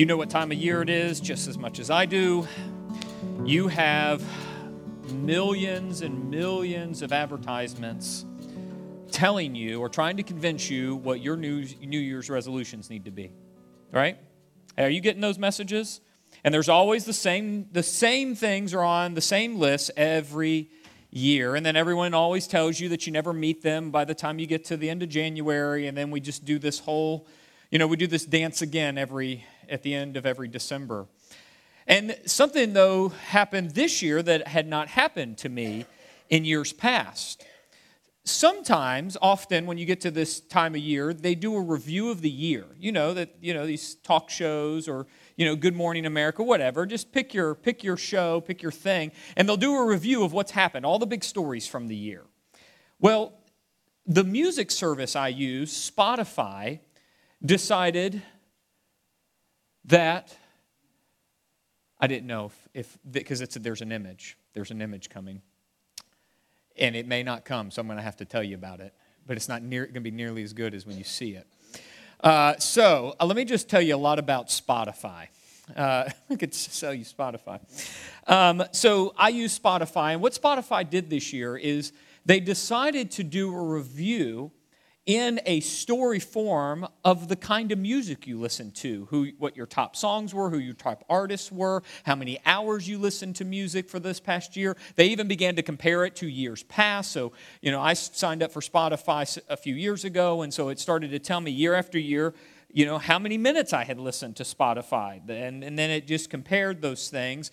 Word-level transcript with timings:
You 0.00 0.06
know 0.06 0.16
what 0.16 0.30
time 0.30 0.50
of 0.50 0.56
year 0.56 0.80
it 0.80 0.88
is 0.88 1.20
just 1.20 1.46
as 1.46 1.58
much 1.58 1.78
as 1.78 1.90
I 1.90 2.06
do. 2.06 2.48
You 3.44 3.68
have 3.68 4.24
millions 5.12 6.00
and 6.00 6.30
millions 6.30 7.02
of 7.02 7.12
advertisements 7.12 8.24
telling 9.10 9.54
you 9.54 9.78
or 9.78 9.90
trying 9.90 10.16
to 10.16 10.22
convince 10.22 10.70
you 10.70 10.96
what 10.96 11.20
your 11.20 11.36
New, 11.36 11.66
New 11.82 11.98
Year's 11.98 12.30
resolutions 12.30 12.88
need 12.88 13.04
to 13.04 13.10
be. 13.10 13.30
Right? 13.92 14.16
Are 14.78 14.88
you 14.88 15.02
getting 15.02 15.20
those 15.20 15.38
messages? 15.38 16.00
And 16.44 16.54
there's 16.54 16.70
always 16.70 17.04
the 17.04 17.12
same 17.12 17.68
the 17.70 17.82
same 17.82 18.34
things 18.34 18.72
are 18.72 18.82
on 18.82 19.12
the 19.12 19.20
same 19.20 19.58
list 19.58 19.90
every 19.98 20.70
year. 21.10 21.56
And 21.56 21.66
then 21.66 21.76
everyone 21.76 22.14
always 22.14 22.46
tells 22.46 22.80
you 22.80 22.88
that 22.88 23.06
you 23.06 23.12
never 23.12 23.34
meet 23.34 23.60
them 23.60 23.90
by 23.90 24.06
the 24.06 24.14
time 24.14 24.38
you 24.38 24.46
get 24.46 24.64
to 24.64 24.78
the 24.78 24.88
end 24.88 25.02
of 25.02 25.10
January. 25.10 25.88
And 25.88 25.94
then 25.94 26.10
we 26.10 26.20
just 26.20 26.46
do 26.46 26.58
this 26.58 26.78
whole, 26.78 27.26
you 27.70 27.78
know, 27.78 27.86
we 27.86 27.96
do 27.96 28.06
this 28.06 28.24
dance 28.24 28.62
again 28.62 28.98
every 28.98 29.44
at 29.68 29.82
the 29.82 29.94
end 29.94 30.16
of 30.16 30.26
every 30.26 30.48
December. 30.48 31.06
And 31.86 32.16
something, 32.26 32.72
though, 32.72 33.08
happened 33.08 33.72
this 33.72 34.02
year 34.02 34.22
that 34.22 34.48
had 34.48 34.66
not 34.66 34.88
happened 34.88 35.38
to 35.38 35.48
me 35.48 35.86
in 36.28 36.44
years 36.44 36.72
past. 36.72 37.44
Sometimes, 38.24 39.16
often, 39.22 39.66
when 39.66 39.78
you 39.78 39.86
get 39.86 40.00
to 40.02 40.10
this 40.10 40.40
time 40.40 40.74
of 40.74 40.80
year, 40.80 41.14
they 41.14 41.34
do 41.34 41.54
a 41.54 41.60
review 41.60 42.10
of 42.10 42.20
the 42.20 42.30
year. 42.30 42.66
You 42.78 42.92
know, 42.92 43.14
that, 43.14 43.36
you 43.40 43.54
know, 43.54 43.66
these 43.66 43.94
talk 43.94 44.30
shows 44.30 44.88
or, 44.88 45.06
you 45.36 45.46
know, 45.46 45.56
Good 45.56 45.74
Morning 45.74 46.06
America, 46.06 46.42
whatever. 46.42 46.86
Just 46.86 47.12
pick 47.12 47.32
your, 47.32 47.54
pick 47.54 47.82
your 47.82 47.96
show, 47.96 48.40
pick 48.40 48.62
your 48.62 48.72
thing, 48.72 49.12
and 49.36 49.48
they'll 49.48 49.56
do 49.56 49.74
a 49.74 49.84
review 49.84 50.22
of 50.22 50.32
what's 50.32 50.50
happened, 50.50 50.84
all 50.84 50.98
the 50.98 51.06
big 51.06 51.24
stories 51.24 51.66
from 51.66 51.88
the 51.88 51.96
year. 51.96 52.24
Well, 52.98 53.32
the 54.06 54.24
music 54.24 54.70
service 54.70 55.16
I 55.16 55.28
use, 55.28 55.90
Spotify, 55.90 56.80
decided 57.44 58.22
that 59.86 60.36
I 61.98 62.06
didn't 62.06 62.26
know 62.26 62.52
if, 62.74 62.98
because 63.10 63.40
it's 63.40 63.56
there's 63.56 63.82
an 63.82 63.92
image. 63.92 64.36
There's 64.54 64.70
an 64.70 64.80
image 64.80 65.10
coming. 65.10 65.42
And 66.78 66.96
it 66.96 67.06
may 67.06 67.22
not 67.22 67.44
come, 67.44 67.70
so 67.70 67.80
I'm 67.80 67.86
going 67.86 67.98
to 67.98 68.02
have 68.02 68.16
to 68.16 68.24
tell 68.24 68.42
you 68.42 68.54
about 68.54 68.80
it. 68.80 68.94
But 69.26 69.36
it's 69.36 69.48
not 69.48 69.62
near, 69.62 69.84
going 69.84 69.94
to 69.94 70.00
be 70.00 70.10
nearly 70.10 70.42
as 70.42 70.52
good 70.52 70.74
as 70.74 70.86
when 70.86 70.96
you 70.96 71.04
see 71.04 71.32
it. 71.32 71.46
Uh, 72.22 72.56
so 72.58 73.14
uh, 73.20 73.26
let 73.26 73.36
me 73.36 73.44
just 73.44 73.68
tell 73.68 73.82
you 73.82 73.94
a 73.94 73.98
lot 73.98 74.18
about 74.18 74.48
Spotify. 74.48 75.28
Uh, 75.74 76.08
I 76.30 76.36
could 76.36 76.54
sell 76.54 76.94
you 76.94 77.04
Spotify. 77.04 77.60
Um, 78.26 78.64
so 78.72 79.14
I 79.16 79.28
use 79.28 79.58
Spotify, 79.58 80.12
and 80.12 80.22
what 80.22 80.32
Spotify 80.32 80.88
did 80.88 81.10
this 81.10 81.32
year 81.32 81.56
is 81.56 81.92
they 82.24 82.40
decided 82.40 83.10
to 83.12 83.24
do 83.24 83.54
a 83.54 83.62
review 83.62 84.52
in 85.10 85.40
a 85.44 85.58
story 85.58 86.20
form 86.20 86.86
of 87.04 87.26
the 87.26 87.34
kind 87.34 87.72
of 87.72 87.78
music 87.80 88.28
you 88.28 88.38
listen 88.38 88.70
to, 88.70 89.08
who, 89.10 89.32
what 89.38 89.56
your 89.56 89.66
top 89.66 89.96
songs 89.96 90.32
were, 90.32 90.50
who 90.50 90.58
your 90.58 90.72
top 90.72 91.04
artists 91.10 91.50
were, 91.50 91.82
how 92.04 92.14
many 92.14 92.38
hours 92.46 92.88
you 92.88 92.96
listened 92.96 93.34
to 93.34 93.44
music 93.44 93.88
for 93.88 93.98
this 93.98 94.20
past 94.20 94.56
year. 94.56 94.76
They 94.94 95.08
even 95.08 95.26
began 95.26 95.56
to 95.56 95.64
compare 95.64 96.04
it 96.04 96.14
to 96.16 96.28
years 96.28 96.62
past. 96.62 97.10
So, 97.10 97.32
you 97.60 97.72
know, 97.72 97.80
I 97.80 97.94
signed 97.94 98.40
up 98.40 98.52
for 98.52 98.60
Spotify 98.60 99.36
a 99.48 99.56
few 99.56 99.74
years 99.74 100.04
ago, 100.04 100.42
and 100.42 100.54
so 100.54 100.68
it 100.68 100.78
started 100.78 101.10
to 101.10 101.18
tell 101.18 101.40
me 101.40 101.50
year 101.50 101.74
after 101.74 101.98
year, 101.98 102.32
you 102.72 102.86
know, 102.86 102.98
how 102.98 103.18
many 103.18 103.36
minutes 103.36 103.72
I 103.72 103.82
had 103.82 103.98
listened 103.98 104.36
to 104.36 104.44
Spotify. 104.44 105.28
And, 105.28 105.64
and 105.64 105.76
then 105.76 105.90
it 105.90 106.06
just 106.06 106.30
compared 106.30 106.82
those 106.82 107.10
things. 107.10 107.50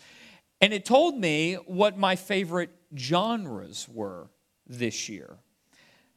And 0.62 0.74
it 0.74 0.86
told 0.86 1.18
me 1.18 1.56
what 1.66 1.98
my 1.98 2.18
favorite 2.18 2.70
genres 2.96 3.88
were 3.92 4.30
this 4.68 5.10
year. 5.10 5.40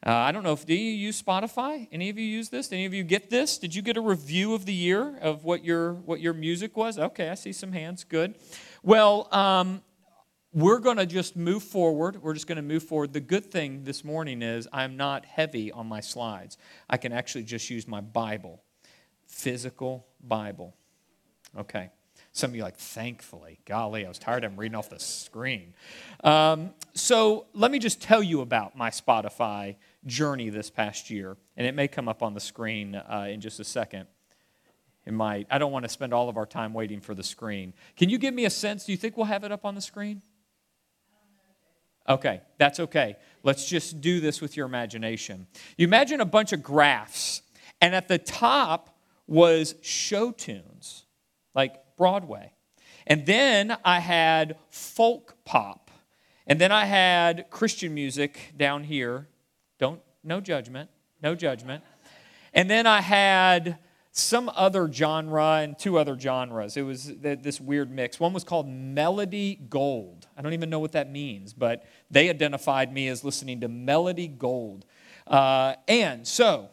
Uh, 0.03 0.11
I 0.11 0.31
don't 0.31 0.43
know 0.43 0.53
if 0.53 0.65
do 0.65 0.73
you 0.73 0.91
use 0.91 1.21
Spotify? 1.21 1.87
Any 1.91 2.09
of 2.09 2.17
you 2.17 2.25
use 2.25 2.49
this? 2.49 2.71
Any 2.71 2.85
of 2.85 2.93
you 2.93 3.03
get 3.03 3.29
this? 3.29 3.59
Did 3.59 3.75
you 3.75 3.83
get 3.83 3.97
a 3.97 4.01
review 4.01 4.55
of 4.55 4.65
the 4.65 4.73
year 4.73 5.17
of 5.21 5.43
what 5.43 5.63
your 5.63 5.93
what 5.93 6.19
your 6.19 6.33
music 6.33 6.75
was? 6.75 6.97
Okay, 6.97 7.29
I 7.29 7.35
see 7.35 7.53
some 7.53 7.71
hands. 7.71 8.03
Good. 8.03 8.33
Well, 8.81 9.27
um, 9.31 9.83
we're 10.53 10.79
going 10.79 10.97
to 10.97 11.05
just 11.05 11.35
move 11.35 11.61
forward. 11.61 12.21
We're 12.21 12.33
just 12.33 12.47
going 12.47 12.55
to 12.55 12.63
move 12.63 12.83
forward. 12.83 13.13
The 13.13 13.21
good 13.21 13.51
thing 13.51 13.83
this 13.83 14.03
morning 14.03 14.41
is 14.41 14.67
I'm 14.73 14.97
not 14.97 15.23
heavy 15.23 15.71
on 15.71 15.87
my 15.87 15.99
slides. 15.99 16.57
I 16.89 16.97
can 16.97 17.13
actually 17.13 17.43
just 17.43 17.69
use 17.69 17.87
my 17.87 18.01
Bible, 18.01 18.61
physical 19.27 20.07
Bible. 20.19 20.75
Okay. 21.57 21.91
Some 22.33 22.51
of 22.51 22.55
you 22.55 22.63
like, 22.63 22.77
thankfully, 22.77 23.59
golly, 23.65 24.05
I 24.05 24.07
was 24.07 24.17
tired 24.17 24.45
of 24.45 24.57
reading 24.57 24.75
off 24.75 24.89
the 24.89 24.99
screen. 24.99 25.73
Um, 26.23 26.73
so 26.93 27.47
let 27.53 27.71
me 27.71 27.79
just 27.79 28.01
tell 28.01 28.23
you 28.23 28.39
about 28.41 28.75
my 28.75 28.89
Spotify 28.89 29.75
journey 30.05 30.49
this 30.49 30.69
past 30.69 31.09
year, 31.09 31.37
and 31.57 31.67
it 31.67 31.75
may 31.75 31.87
come 31.87 32.07
up 32.07 32.23
on 32.23 32.33
the 32.33 32.39
screen 32.39 32.95
uh, 32.95 33.27
in 33.29 33.41
just 33.41 33.59
a 33.59 33.63
second. 33.63 34.07
It 35.05 35.13
might. 35.13 35.47
I 35.49 35.57
don't 35.57 35.71
want 35.71 35.83
to 35.83 35.89
spend 35.89 36.13
all 36.13 36.29
of 36.29 36.37
our 36.37 36.45
time 36.45 36.73
waiting 36.73 37.01
for 37.01 37.15
the 37.15 37.23
screen. 37.23 37.73
Can 37.95 38.09
you 38.09 38.17
give 38.17 38.33
me 38.33 38.45
a 38.45 38.49
sense? 38.49 38.85
Do 38.85 38.91
you 38.91 38.97
think 38.97 39.17
we'll 39.17 39.25
have 39.25 39.43
it 39.43 39.51
up 39.51 39.65
on 39.65 39.75
the 39.75 39.81
screen? 39.81 40.21
Okay, 42.07 42.41
that's 42.57 42.79
okay. 42.79 43.15
Let's 43.43 43.67
just 43.67 44.01
do 44.01 44.19
this 44.19 44.41
with 44.41 44.57
your 44.57 44.65
imagination. 44.65 45.47
You 45.77 45.87
imagine 45.87 46.21
a 46.21 46.25
bunch 46.25 46.51
of 46.53 46.61
graphs, 46.61 47.41
and 47.79 47.95
at 47.95 48.07
the 48.07 48.17
top 48.17 48.97
was 49.27 49.75
show 49.81 50.31
tunes, 50.31 51.05
like 51.55 51.75
Broadway. 51.97 52.53
And 53.07 53.25
then 53.25 53.77
I 53.83 53.99
had 53.99 54.57
folk 54.69 55.35
pop. 55.45 55.91
And 56.47 56.59
then 56.59 56.71
I 56.71 56.85
had 56.85 57.49
Christian 57.49 57.93
music 57.93 58.53
down 58.57 58.83
here. 58.83 59.27
Don't, 59.81 59.99
no 60.23 60.39
judgment, 60.39 60.91
no 61.23 61.33
judgment. 61.33 61.83
And 62.53 62.69
then 62.69 62.85
I 62.85 63.01
had 63.01 63.79
some 64.11 64.51
other 64.53 64.91
genre 64.91 65.55
and 65.55 65.77
two 65.79 65.97
other 65.97 66.19
genres. 66.19 66.77
It 66.77 66.83
was 66.83 67.11
this 67.17 67.59
weird 67.59 67.89
mix. 67.89 68.19
One 68.19 68.31
was 68.31 68.43
called 68.43 68.69
Melody 68.69 69.55
Gold. 69.55 70.27
I 70.37 70.43
don't 70.43 70.53
even 70.53 70.69
know 70.69 70.77
what 70.77 70.91
that 70.91 71.09
means, 71.09 71.51
but 71.53 71.83
they 72.11 72.29
identified 72.29 72.93
me 72.93 73.07
as 73.07 73.23
listening 73.23 73.61
to 73.61 73.67
Melody 73.67 74.27
Gold. 74.27 74.85
Uh, 75.25 75.73
and 75.87 76.27
so 76.27 76.69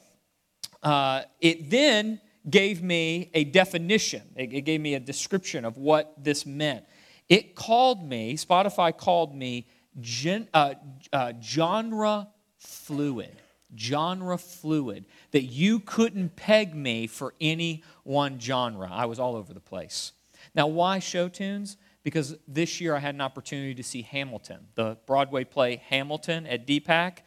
uh, 0.82 1.22
it 1.40 1.70
then 1.70 2.20
gave 2.50 2.82
me 2.82 3.30
a 3.32 3.44
definition, 3.44 4.22
it, 4.36 4.66
gave 4.66 4.82
me 4.82 4.94
a 4.94 5.00
description 5.00 5.64
of 5.64 5.78
what 5.78 6.12
this 6.22 6.44
meant. 6.44 6.84
It 7.30 7.54
called 7.54 8.06
me, 8.06 8.36
Spotify 8.36 8.94
called 8.94 9.34
me 9.34 9.66
gen, 9.98 10.48
uh, 10.52 10.75
uh, 11.10 11.32
genre 11.42 12.28
fluid. 12.58 13.42
Genre 13.76 14.38
fluid. 14.38 15.04
That 15.32 15.44
you 15.44 15.80
couldn't 15.80 16.36
peg 16.36 16.74
me 16.74 17.06
for 17.06 17.34
any 17.41 17.82
one 18.04 18.38
genre. 18.41 18.88
I 18.91 19.06
was 19.06 19.19
all 19.19 19.36
over 19.36 19.52
the 19.54 19.60
place. 19.60 20.12
Now, 20.54 20.66
why 20.66 20.98
show 20.98 21.28
tunes? 21.28 21.76
Because 22.02 22.36
this 22.46 22.80
year 22.80 22.94
I 22.94 23.00
had 23.00 23.14
an 23.14 23.20
opportunity 23.20 23.74
to 23.74 23.82
see 23.82 24.02
Hamilton, 24.02 24.69
the 24.76 24.96
Broadway 25.04 25.44
play 25.44 25.82
Hamilton 25.88 26.46
at 26.46 26.66
DPAC 26.66 27.19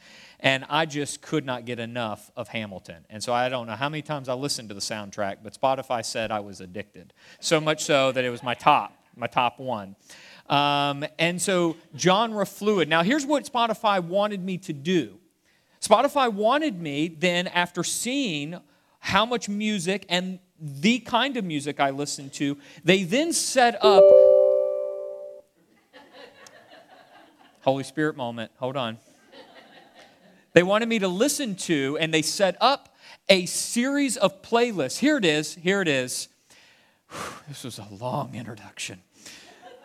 and 0.41 0.65
I 0.69 0.85
just 0.85 1.21
could 1.21 1.45
not 1.45 1.65
get 1.65 1.79
enough 1.79 2.31
of 2.35 2.47
Hamilton. 2.47 3.05
And 3.09 3.23
so 3.23 3.31
I 3.31 3.47
don't 3.47 3.67
know 3.67 3.75
how 3.75 3.89
many 3.89 4.01
times 4.01 4.27
I 4.27 4.33
listened 4.33 4.69
to 4.69 4.75
the 4.75 4.81
soundtrack, 4.81 5.37
but 5.43 5.53
Spotify 5.53 6.03
said 6.03 6.31
I 6.31 6.39
was 6.39 6.61
addicted. 6.61 7.13
So 7.39 7.61
much 7.61 7.83
so 7.83 8.11
that 8.11 8.25
it 8.25 8.31
was 8.31 8.41
my 8.41 8.55
top, 8.55 8.93
my 9.15 9.27
top 9.27 9.59
one. 9.59 9.95
Um, 10.49 11.05
and 11.19 11.39
so 11.39 11.77
genre 11.95 12.45
fluid. 12.45 12.89
Now, 12.89 13.03
here's 13.03 13.25
what 13.25 13.45
Spotify 13.45 14.03
wanted 14.03 14.43
me 14.43 14.57
to 14.59 14.73
do 14.73 15.19
Spotify 15.81 16.31
wanted 16.31 16.79
me 16.79 17.07
then, 17.07 17.47
after 17.47 17.83
seeing 17.83 18.59
how 18.99 19.25
much 19.25 19.49
music 19.49 20.05
and 20.09 20.39
the 20.59 20.99
kind 20.99 21.37
of 21.37 21.43
music 21.43 21.79
I 21.79 21.89
listened 21.89 22.33
to, 22.33 22.57
they 22.83 23.03
then 23.03 23.33
set 23.33 23.83
up. 23.83 24.03
Holy 27.61 27.83
Spirit 27.83 28.15
moment. 28.15 28.51
Hold 28.57 28.77
on. 28.77 28.99
They 30.53 30.63
wanted 30.63 30.89
me 30.89 30.99
to 30.99 31.07
listen 31.07 31.55
to, 31.55 31.97
and 31.99 32.13
they 32.13 32.21
set 32.21 32.57
up 32.61 32.95
a 33.29 33.45
series 33.45 34.17
of 34.17 34.41
playlists. 34.41 34.99
Here 34.99 35.17
it 35.17 35.25
is. 35.25 35.55
Here 35.55 35.81
it 35.81 35.87
is. 35.87 36.27
This 37.47 37.63
was 37.63 37.79
a 37.79 37.87
long 37.89 38.35
introduction. 38.35 39.01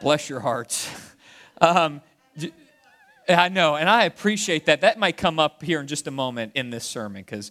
Bless 0.01 0.29
your 0.29 0.41
hearts. 0.41 0.91
Um, 1.61 2.03
I 3.29 3.49
know, 3.49 3.77
and 3.77 3.89
I 3.89 4.05
appreciate 4.05 4.67
that. 4.67 4.83
That 4.83 4.99
might 4.99 5.17
come 5.17 5.39
up 5.39 5.63
here 5.63 5.81
in 5.81 5.87
just 5.87 6.07
a 6.07 6.11
moment 6.11 6.53
in 6.55 6.71
this 6.71 6.85
sermon 6.85 7.23
because 7.23 7.51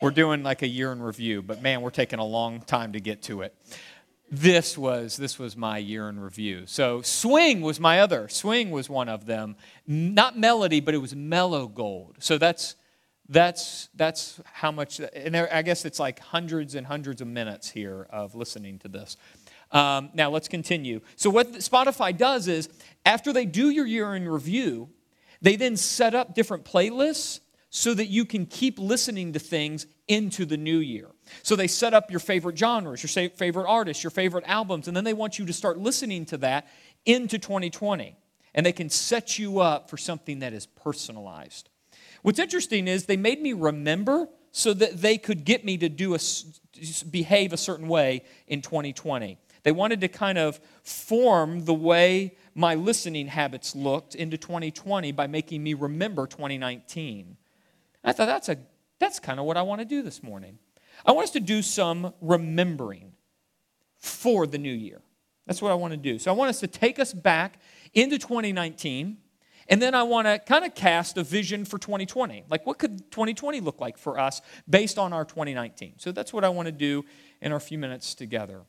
we're 0.00 0.10
doing 0.10 0.42
like 0.42 0.62
a 0.62 0.68
year 0.68 0.92
in 0.92 1.02
review, 1.02 1.42
but 1.42 1.62
man, 1.62 1.80
we're 1.80 1.90
taking 1.90 2.18
a 2.18 2.24
long 2.24 2.60
time 2.60 2.92
to 2.92 3.00
get 3.00 3.22
to 3.22 3.42
it. 3.42 3.54
This 4.30 4.76
was 4.76 5.16
this 5.16 5.38
was 5.38 5.56
my 5.56 5.78
year 5.78 6.08
in 6.08 6.18
review. 6.18 6.64
So 6.66 7.00
swing 7.02 7.60
was 7.60 7.78
my 7.78 8.00
other 8.00 8.28
swing 8.28 8.70
was 8.70 8.90
one 8.90 9.08
of 9.08 9.26
them. 9.26 9.56
Not 9.86 10.36
melody 10.36 10.80
but 10.80 10.94
it 10.94 10.98
was 10.98 11.14
mellow 11.14 11.68
gold. 11.68 12.16
So 12.18 12.36
that's 12.36 12.74
that's 13.28 13.88
that's 13.94 14.40
how 14.52 14.70
much 14.70 15.00
and 15.00 15.36
i 15.36 15.60
guess 15.62 15.84
it's 15.84 15.98
like 15.98 16.20
hundreds 16.20 16.76
and 16.76 16.86
hundreds 16.86 17.20
of 17.20 17.26
minutes 17.26 17.68
here 17.70 18.06
of 18.10 18.34
listening 18.34 18.80
to 18.80 18.88
this. 18.88 19.16
Um, 19.70 20.10
now 20.14 20.30
let's 20.30 20.48
continue. 20.48 21.00
So 21.14 21.30
what 21.30 21.52
spotify 21.52 22.16
does 22.16 22.48
is 22.48 22.68
after 23.04 23.32
they 23.32 23.46
do 23.46 23.70
your 23.70 23.86
year 23.86 24.16
in 24.16 24.28
review 24.28 24.88
they 25.40 25.56
then 25.56 25.76
set 25.76 26.14
up 26.14 26.34
different 26.34 26.64
playlists 26.64 27.40
so 27.70 27.92
that 27.92 28.06
you 28.06 28.24
can 28.24 28.46
keep 28.46 28.78
listening 28.78 29.32
to 29.32 29.38
things 29.38 29.86
into 30.08 30.44
the 30.44 30.56
new 30.56 30.78
year. 30.78 31.08
So 31.42 31.56
they 31.56 31.66
set 31.66 31.94
up 31.94 32.10
your 32.10 32.20
favorite 32.20 32.56
genres, 32.56 33.02
your 33.02 33.30
favorite 33.30 33.66
artists, 33.66 34.02
your 34.02 34.10
favorite 34.10 34.44
albums, 34.46 34.88
and 34.88 34.96
then 34.96 35.04
they 35.04 35.12
want 35.12 35.38
you 35.38 35.46
to 35.46 35.52
start 35.52 35.78
listening 35.78 36.24
to 36.26 36.38
that 36.38 36.68
into 37.04 37.38
2020. 37.38 38.16
And 38.54 38.64
they 38.64 38.72
can 38.72 38.88
set 38.88 39.38
you 39.38 39.60
up 39.60 39.90
for 39.90 39.96
something 39.96 40.38
that 40.38 40.52
is 40.52 40.66
personalized. 40.66 41.68
What's 42.22 42.38
interesting 42.38 42.88
is 42.88 43.04
they 43.04 43.16
made 43.16 43.42
me 43.42 43.52
remember 43.52 44.28
so 44.52 44.72
that 44.72 45.02
they 45.02 45.18
could 45.18 45.44
get 45.44 45.64
me 45.64 45.76
to 45.76 45.88
do 45.90 46.14
a, 46.14 46.18
behave 47.10 47.52
a 47.52 47.58
certain 47.58 47.88
way 47.88 48.22
in 48.46 48.62
2020. 48.62 49.36
They 49.64 49.72
wanted 49.72 50.00
to 50.00 50.08
kind 50.08 50.38
of 50.38 50.60
form 50.82 51.64
the 51.64 51.74
way 51.74 52.36
my 52.56 52.74
listening 52.74 53.26
habits 53.26 53.76
looked 53.76 54.14
into 54.14 54.38
2020 54.38 55.12
by 55.12 55.26
making 55.26 55.62
me 55.62 55.74
remember 55.74 56.26
2019. 56.26 57.36
I 58.02 58.12
thought 58.12 58.26
that's, 58.26 58.48
a, 58.48 58.56
that's 58.98 59.20
kind 59.20 59.38
of 59.38 59.44
what 59.44 59.58
I 59.58 59.62
want 59.62 59.82
to 59.82 59.84
do 59.84 60.00
this 60.00 60.22
morning. 60.22 60.58
I 61.04 61.12
want 61.12 61.24
us 61.24 61.32
to 61.32 61.40
do 61.40 61.60
some 61.60 62.14
remembering 62.22 63.12
for 63.98 64.46
the 64.46 64.56
new 64.56 64.72
year. 64.72 65.02
That's 65.46 65.60
what 65.60 65.70
I 65.70 65.74
want 65.74 65.92
to 65.92 65.98
do. 65.98 66.18
So 66.18 66.30
I 66.30 66.34
want 66.34 66.48
us 66.48 66.60
to 66.60 66.66
take 66.66 66.98
us 66.98 67.12
back 67.12 67.60
into 67.92 68.18
2019, 68.18 69.18
and 69.68 69.82
then 69.82 69.94
I 69.94 70.04
want 70.04 70.26
to 70.26 70.38
kind 70.38 70.64
of 70.64 70.74
cast 70.74 71.18
a 71.18 71.22
vision 71.22 71.66
for 71.66 71.78
2020. 71.78 72.44
Like, 72.48 72.66
what 72.66 72.78
could 72.78 73.10
2020 73.10 73.60
look 73.60 73.82
like 73.82 73.98
for 73.98 74.18
us 74.18 74.40
based 74.68 74.96
on 74.98 75.12
our 75.12 75.26
2019? 75.26 75.94
So 75.98 76.10
that's 76.10 76.32
what 76.32 76.42
I 76.42 76.48
want 76.48 76.66
to 76.66 76.72
do 76.72 77.04
in 77.42 77.52
our 77.52 77.60
few 77.60 77.76
minutes 77.76 78.14
together. 78.14 78.62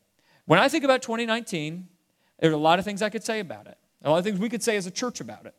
When 0.46 0.60
I 0.60 0.68
think 0.68 0.84
about 0.84 1.02
2019, 1.02 1.88
there 2.40 2.52
are 2.52 2.54
a 2.54 2.58
lot 2.58 2.80
of 2.80 2.86
things 2.86 3.02
I 3.02 3.10
could 3.10 3.24
say 3.24 3.40
about 3.40 3.68
it, 3.68 3.78
a 4.04 4.10
lot 4.10 4.20
of 4.20 4.26
things 4.26 4.40
we 4.40 4.50
could 4.50 4.64
say 4.64 4.76
as 4.78 4.88
a 4.88 4.92
church 4.92 5.22
about 5.22 5.46
it. 5.46 5.56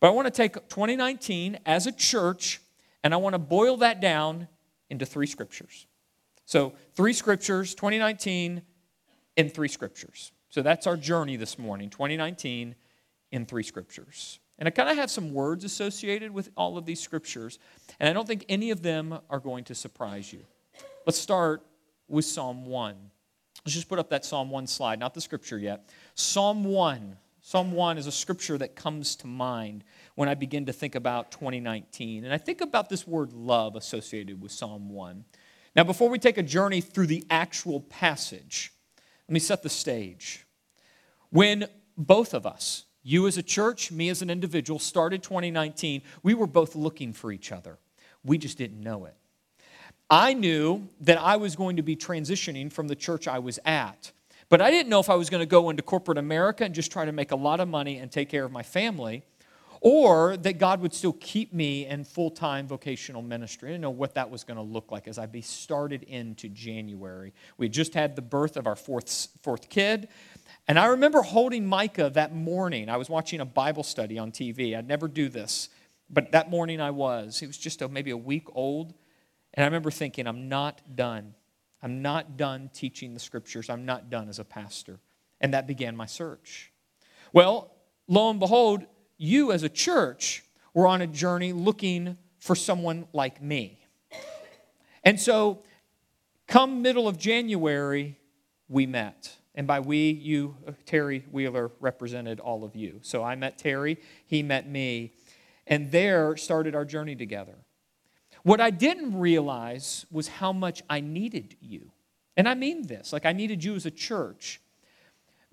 But 0.00 0.08
I 0.08 0.10
want 0.10 0.26
to 0.26 0.30
take 0.30 0.54
2019 0.68 1.58
as 1.64 1.86
a 1.86 1.92
church 1.92 2.60
and 3.02 3.12
I 3.14 3.18
want 3.18 3.34
to 3.34 3.38
boil 3.38 3.76
that 3.78 4.00
down 4.00 4.48
into 4.90 5.06
three 5.06 5.26
scriptures. 5.26 5.86
So, 6.46 6.74
three 6.94 7.12
scriptures, 7.12 7.74
2019 7.74 8.62
in 9.36 9.48
three 9.48 9.68
scriptures. 9.68 10.32
So, 10.50 10.62
that's 10.62 10.86
our 10.86 10.96
journey 10.96 11.36
this 11.36 11.58
morning, 11.58 11.90
2019 11.90 12.74
in 13.32 13.46
three 13.46 13.62
scriptures. 13.62 14.40
And 14.58 14.68
I 14.68 14.70
kind 14.70 14.88
of 14.88 14.96
have 14.96 15.10
some 15.10 15.32
words 15.32 15.64
associated 15.64 16.30
with 16.30 16.50
all 16.56 16.78
of 16.78 16.86
these 16.86 17.00
scriptures, 17.00 17.58
and 17.98 18.08
I 18.08 18.12
don't 18.12 18.26
think 18.26 18.44
any 18.48 18.70
of 18.70 18.82
them 18.82 19.18
are 19.28 19.40
going 19.40 19.64
to 19.64 19.74
surprise 19.74 20.32
you. 20.32 20.44
Let's 21.06 21.18
start 21.18 21.62
with 22.08 22.24
Psalm 22.24 22.66
1. 22.66 22.94
Let's 23.64 23.74
just 23.74 23.88
put 23.88 23.98
up 23.98 24.10
that 24.10 24.26
Psalm 24.26 24.50
1 24.50 24.66
slide, 24.66 24.98
not 24.98 25.14
the 25.14 25.22
scripture 25.22 25.58
yet. 25.58 25.88
Psalm 26.14 26.64
1. 26.64 27.16
Psalm 27.40 27.72
1 27.72 27.96
is 27.96 28.06
a 28.06 28.12
scripture 28.12 28.58
that 28.58 28.76
comes 28.76 29.16
to 29.16 29.26
mind 29.26 29.84
when 30.16 30.28
I 30.28 30.34
begin 30.34 30.66
to 30.66 30.72
think 30.72 30.94
about 30.94 31.30
2019. 31.30 32.24
And 32.24 32.32
I 32.32 32.38
think 32.38 32.60
about 32.60 32.90
this 32.90 33.06
word 33.06 33.32
love 33.32 33.74
associated 33.74 34.42
with 34.42 34.52
Psalm 34.52 34.90
1. 34.90 35.24
Now, 35.74 35.84
before 35.84 36.10
we 36.10 36.18
take 36.18 36.36
a 36.36 36.42
journey 36.42 36.82
through 36.82 37.06
the 37.06 37.24
actual 37.30 37.80
passage, 37.80 38.72
let 39.28 39.32
me 39.32 39.40
set 39.40 39.62
the 39.62 39.70
stage. 39.70 40.46
When 41.30 41.66
both 41.96 42.34
of 42.34 42.46
us, 42.46 42.84
you 43.02 43.26
as 43.26 43.38
a 43.38 43.42
church, 43.42 43.90
me 43.90 44.10
as 44.10 44.20
an 44.20 44.28
individual, 44.28 44.78
started 44.78 45.22
2019, 45.22 46.02
we 46.22 46.34
were 46.34 46.46
both 46.46 46.74
looking 46.74 47.14
for 47.14 47.32
each 47.32 47.50
other. 47.50 47.78
We 48.22 48.36
just 48.36 48.58
didn't 48.58 48.80
know 48.80 49.06
it. 49.06 49.16
I 50.10 50.34
knew 50.34 50.88
that 51.00 51.18
I 51.18 51.36
was 51.36 51.56
going 51.56 51.76
to 51.76 51.82
be 51.82 51.96
transitioning 51.96 52.72
from 52.72 52.88
the 52.88 52.96
church 52.96 53.26
I 53.26 53.38
was 53.38 53.58
at. 53.64 54.12
But 54.48 54.60
I 54.60 54.70
didn't 54.70 54.90
know 54.90 55.00
if 55.00 55.08
I 55.08 55.14
was 55.14 55.30
going 55.30 55.40
to 55.40 55.46
go 55.46 55.70
into 55.70 55.82
corporate 55.82 56.18
America 56.18 56.64
and 56.64 56.74
just 56.74 56.92
try 56.92 57.04
to 57.04 57.12
make 57.12 57.32
a 57.32 57.36
lot 57.36 57.60
of 57.60 57.68
money 57.68 57.98
and 57.98 58.10
take 58.10 58.28
care 58.28 58.44
of 58.44 58.52
my 58.52 58.62
family, 58.62 59.24
or 59.80 60.36
that 60.38 60.58
God 60.58 60.80
would 60.80 60.94
still 60.94 61.14
keep 61.14 61.52
me 61.52 61.86
in 61.86 62.04
full 62.04 62.30
time 62.30 62.66
vocational 62.66 63.22
ministry. 63.22 63.70
I 63.70 63.72
didn't 63.72 63.82
know 63.82 63.90
what 63.90 64.14
that 64.14 64.30
was 64.30 64.44
going 64.44 64.56
to 64.56 64.62
look 64.62 64.92
like 64.92 65.08
as 65.08 65.18
I 65.18 65.26
be 65.26 65.40
started 65.40 66.02
into 66.04 66.48
January. 66.48 67.32
We 67.56 67.68
just 67.68 67.94
had 67.94 68.14
the 68.16 68.22
birth 68.22 68.56
of 68.56 68.66
our 68.66 68.76
fourth, 68.76 69.28
fourth 69.42 69.68
kid. 69.68 70.08
And 70.68 70.78
I 70.78 70.86
remember 70.86 71.22
holding 71.22 71.66
Micah 71.66 72.10
that 72.10 72.34
morning. 72.34 72.88
I 72.88 72.96
was 72.96 73.08
watching 73.10 73.40
a 73.40 73.44
Bible 73.44 73.82
study 73.82 74.18
on 74.18 74.32
TV. 74.32 74.76
I'd 74.76 74.88
never 74.88 75.08
do 75.08 75.28
this, 75.28 75.68
but 76.08 76.32
that 76.32 76.50
morning 76.50 76.80
I 76.80 76.90
was. 76.90 77.38
He 77.38 77.46
was 77.46 77.58
just 77.58 77.82
a, 77.82 77.88
maybe 77.88 78.10
a 78.10 78.16
week 78.16 78.46
old. 78.54 78.94
And 79.54 79.64
I 79.64 79.66
remember 79.66 79.90
thinking, 79.90 80.26
I'm 80.26 80.48
not 80.48 80.82
done. 80.94 81.34
I'm 81.82 82.02
not 82.02 82.36
done 82.36 82.70
teaching 82.74 83.14
the 83.14 83.20
scriptures. 83.20 83.70
I'm 83.70 83.86
not 83.86 84.10
done 84.10 84.28
as 84.28 84.38
a 84.38 84.44
pastor. 84.44 84.98
And 85.40 85.54
that 85.54 85.66
began 85.66 85.96
my 85.96 86.06
search. 86.06 86.72
Well, 87.32 87.72
lo 88.08 88.30
and 88.30 88.40
behold, 88.40 88.84
you 89.16 89.52
as 89.52 89.62
a 89.62 89.68
church 89.68 90.44
were 90.72 90.86
on 90.86 91.00
a 91.00 91.06
journey 91.06 91.52
looking 91.52 92.18
for 92.38 92.56
someone 92.56 93.06
like 93.12 93.40
me. 93.40 93.80
And 95.04 95.20
so, 95.20 95.62
come 96.46 96.82
middle 96.82 97.06
of 97.06 97.18
January, 97.18 98.18
we 98.68 98.86
met. 98.86 99.36
And 99.54 99.66
by 99.66 99.80
we, 99.80 100.10
you, 100.10 100.56
uh, 100.66 100.72
Terry 100.86 101.24
Wheeler, 101.30 101.70
represented 101.78 102.40
all 102.40 102.64
of 102.64 102.74
you. 102.74 103.00
So 103.02 103.22
I 103.22 103.36
met 103.36 103.58
Terry, 103.58 103.98
he 104.26 104.42
met 104.42 104.68
me, 104.68 105.12
and 105.66 105.92
there 105.92 106.36
started 106.36 106.74
our 106.74 106.84
journey 106.84 107.14
together. 107.14 107.54
What 108.44 108.60
I 108.60 108.70
didn't 108.70 109.18
realize 109.18 110.06
was 110.12 110.28
how 110.28 110.52
much 110.52 110.82
I 110.88 111.00
needed 111.00 111.56
you. 111.60 111.90
And 112.36 112.48
I 112.48 112.54
mean 112.54 112.86
this 112.86 113.12
like, 113.12 113.26
I 113.26 113.32
needed 113.32 113.64
you 113.64 113.74
as 113.74 113.86
a 113.86 113.90
church. 113.90 114.60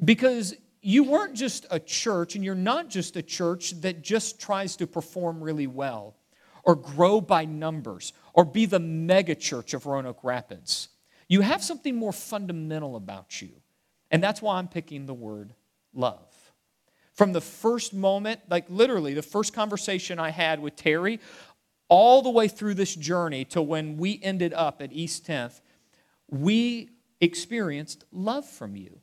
Because 0.04 0.56
you 0.82 1.04
weren't 1.04 1.36
just 1.36 1.66
a 1.70 1.80
church, 1.80 2.36
and 2.36 2.44
you're 2.44 2.56
not 2.56 2.90
just 2.90 3.16
a 3.16 3.22
church 3.22 3.72
that 3.82 4.02
just 4.02 4.42
tries 4.42 4.76
to 4.78 4.88
perform 4.88 5.42
really 5.42 5.68
well 5.68 6.16
or 6.64 6.76
grow 6.76 7.22
by 7.22 7.46
numbers 7.46 8.14
or 8.34 8.46
be 8.46 8.66
the 8.66 8.80
mega 8.80 9.36
church 9.36 9.74
of 9.74 9.86
Roanoke 9.86 10.24
Rapids. 10.24 10.90
You 11.28 11.42
have 11.42 11.64
something 11.64 11.96
more 11.96 12.12
fundamental 12.12 12.96
about 12.96 13.42
you. 13.42 13.52
And 14.10 14.22
that's 14.22 14.42
why 14.42 14.58
I'm 14.58 14.68
picking 14.68 15.06
the 15.06 15.14
word 15.14 15.54
love. 15.94 16.28
From 17.14 17.32
the 17.34 17.42
first 17.42 17.94
moment, 17.94 18.42
like 18.50 18.66
literally 18.70 19.14
the 19.14 19.22
first 19.22 19.54
conversation 19.54 20.20
I 20.20 20.30
had 20.30 20.60
with 20.60 20.76
Terry, 20.76 21.20
all 21.92 22.22
the 22.22 22.30
way 22.30 22.48
through 22.48 22.74
this 22.74 22.96
journey 22.96 23.44
to 23.44 23.62
when 23.62 23.98
we 23.98 24.18
ended 24.24 24.54
up 24.54 24.82
at 24.82 24.94
East 24.94 25.28
10th, 25.28 25.60
we 26.30 26.90
experienced 27.20 28.06
love 28.14 28.46
from 28.46 28.78
you. 28.78 29.02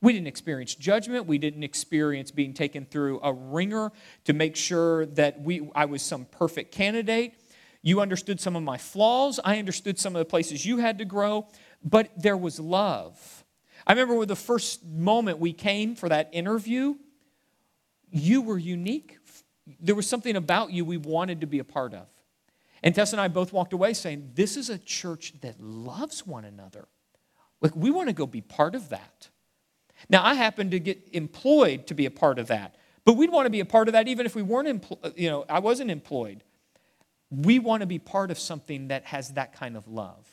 We 0.00 0.14
didn't 0.14 0.28
experience 0.28 0.74
judgment. 0.74 1.26
We 1.26 1.36
didn't 1.36 1.64
experience 1.64 2.30
being 2.30 2.54
taken 2.54 2.86
through 2.86 3.20
a 3.22 3.30
wringer 3.30 3.92
to 4.24 4.32
make 4.32 4.56
sure 4.56 5.04
that 5.06 5.42
we, 5.42 5.68
I 5.74 5.84
was 5.84 6.00
some 6.00 6.24
perfect 6.24 6.72
candidate. 6.72 7.34
You 7.82 8.00
understood 8.00 8.40
some 8.40 8.56
of 8.56 8.62
my 8.62 8.78
flaws. 8.78 9.38
I 9.44 9.58
understood 9.58 9.98
some 9.98 10.16
of 10.16 10.20
the 10.20 10.24
places 10.24 10.64
you 10.64 10.78
had 10.78 10.96
to 10.98 11.04
grow, 11.04 11.46
but 11.82 12.10
there 12.16 12.38
was 12.38 12.58
love. 12.58 13.44
I 13.86 13.92
remember 13.92 14.24
the 14.24 14.34
first 14.34 14.82
moment 14.82 15.40
we 15.40 15.52
came 15.52 15.94
for 15.94 16.08
that 16.08 16.30
interview, 16.32 16.94
you 18.10 18.40
were 18.40 18.56
unique. 18.56 19.18
There 19.78 19.94
was 19.94 20.08
something 20.08 20.36
about 20.36 20.72
you 20.72 20.86
we 20.86 20.96
wanted 20.96 21.42
to 21.42 21.46
be 21.46 21.58
a 21.58 21.64
part 21.64 21.92
of. 21.92 22.06
And 22.84 22.94
Tess 22.94 23.12
and 23.12 23.20
I 23.20 23.28
both 23.28 23.50
walked 23.52 23.72
away 23.72 23.94
saying, 23.94 24.32
This 24.34 24.58
is 24.58 24.68
a 24.68 24.78
church 24.78 25.32
that 25.40 25.58
loves 25.58 26.26
one 26.26 26.44
another. 26.44 26.86
Like, 27.62 27.74
we 27.74 27.90
want 27.90 28.10
to 28.10 28.12
go 28.12 28.26
be 28.26 28.42
part 28.42 28.74
of 28.74 28.90
that. 28.90 29.30
Now, 30.10 30.22
I 30.22 30.34
happen 30.34 30.70
to 30.70 30.78
get 30.78 31.08
employed 31.12 31.86
to 31.86 31.94
be 31.94 32.04
a 32.04 32.10
part 32.10 32.38
of 32.38 32.48
that, 32.48 32.76
but 33.06 33.14
we'd 33.14 33.32
want 33.32 33.46
to 33.46 33.50
be 33.50 33.60
a 33.60 33.64
part 33.64 33.88
of 33.88 33.92
that 33.92 34.06
even 34.06 34.26
if 34.26 34.34
we 34.34 34.42
weren't, 34.42 34.68
empl- 34.68 34.98
uh, 35.02 35.10
you 35.16 35.30
know, 35.30 35.46
I 35.48 35.60
wasn't 35.60 35.90
employed. 35.90 36.44
We 37.30 37.58
want 37.58 37.80
to 37.80 37.86
be 37.86 37.98
part 37.98 38.30
of 38.30 38.38
something 38.38 38.88
that 38.88 39.06
has 39.06 39.30
that 39.30 39.54
kind 39.54 39.78
of 39.78 39.88
love. 39.88 40.26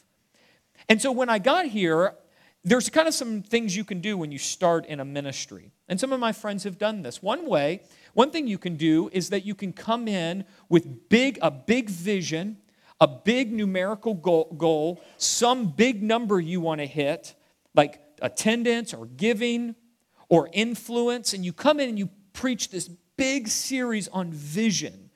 And 0.89 1.01
so 1.01 1.13
when 1.13 1.29
I 1.29 1.39
got 1.39 1.67
here, 1.67 2.15
there's 2.63 2.89
kind 2.89 3.07
of 3.07 3.13
some 3.13 3.41
things 3.41 3.75
you 3.75 3.83
can 3.83 4.01
do 4.01 4.17
when 4.17 4.31
you 4.31 4.37
start 4.37 4.85
in 4.85 4.99
a 4.99 5.05
ministry. 5.05 5.71
And 5.87 5.99
some 5.99 6.13
of 6.13 6.19
my 6.19 6.31
friends 6.31 6.63
have 6.63 6.77
done 6.77 7.01
this. 7.01 7.21
One 7.21 7.47
way 7.47 7.81
one 8.13 8.31
thing 8.31 8.47
you 8.47 8.57
can 8.57 8.75
do 8.75 9.09
is 9.13 9.29
that 9.29 9.45
you 9.45 9.55
can 9.55 9.71
come 9.71 10.07
in 10.07 10.45
with 10.69 11.09
big 11.09 11.39
a 11.41 11.49
big 11.49 11.89
vision, 11.89 12.57
a 12.99 13.07
big 13.07 13.51
numerical 13.51 14.13
goal, 14.13 14.53
goal 14.57 15.01
some 15.17 15.67
big 15.67 16.03
number 16.03 16.39
you 16.39 16.61
want 16.61 16.81
to 16.81 16.87
hit, 16.87 17.35
like 17.73 18.01
attendance 18.21 18.93
or 18.93 19.05
giving 19.05 19.75
or 20.29 20.49
influence, 20.53 21.33
and 21.33 21.45
you 21.45 21.53
come 21.53 21.79
in 21.79 21.89
and 21.89 21.99
you 21.99 22.09
preach 22.33 22.69
this 22.69 22.87
big 23.17 23.47
series 23.47 24.07
on 24.09 24.31
vision 24.31 25.10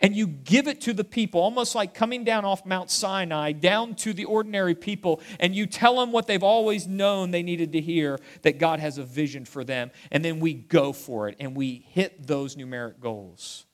and 0.00 0.14
you 0.14 0.26
give 0.26 0.68
it 0.68 0.80
to 0.82 0.92
the 0.92 1.04
people, 1.04 1.40
almost 1.40 1.74
like 1.74 1.94
coming 1.94 2.24
down 2.24 2.44
off 2.44 2.64
Mount 2.64 2.90
Sinai, 2.90 3.52
down 3.52 3.94
to 3.96 4.12
the 4.12 4.24
ordinary 4.24 4.74
people, 4.74 5.20
and 5.40 5.54
you 5.54 5.66
tell 5.66 5.98
them 5.98 6.12
what 6.12 6.26
they've 6.26 6.42
always 6.42 6.86
known 6.86 7.30
they 7.30 7.42
needed 7.42 7.72
to 7.72 7.80
hear 7.80 8.18
that 8.42 8.58
God 8.58 8.80
has 8.80 8.98
a 8.98 9.04
vision 9.04 9.44
for 9.44 9.64
them. 9.64 9.90
And 10.10 10.24
then 10.24 10.40
we 10.40 10.54
go 10.54 10.92
for 10.92 11.28
it 11.28 11.36
and 11.40 11.56
we 11.56 11.86
hit 11.88 12.26
those 12.26 12.56
numeric 12.56 13.00
goals. 13.00 13.66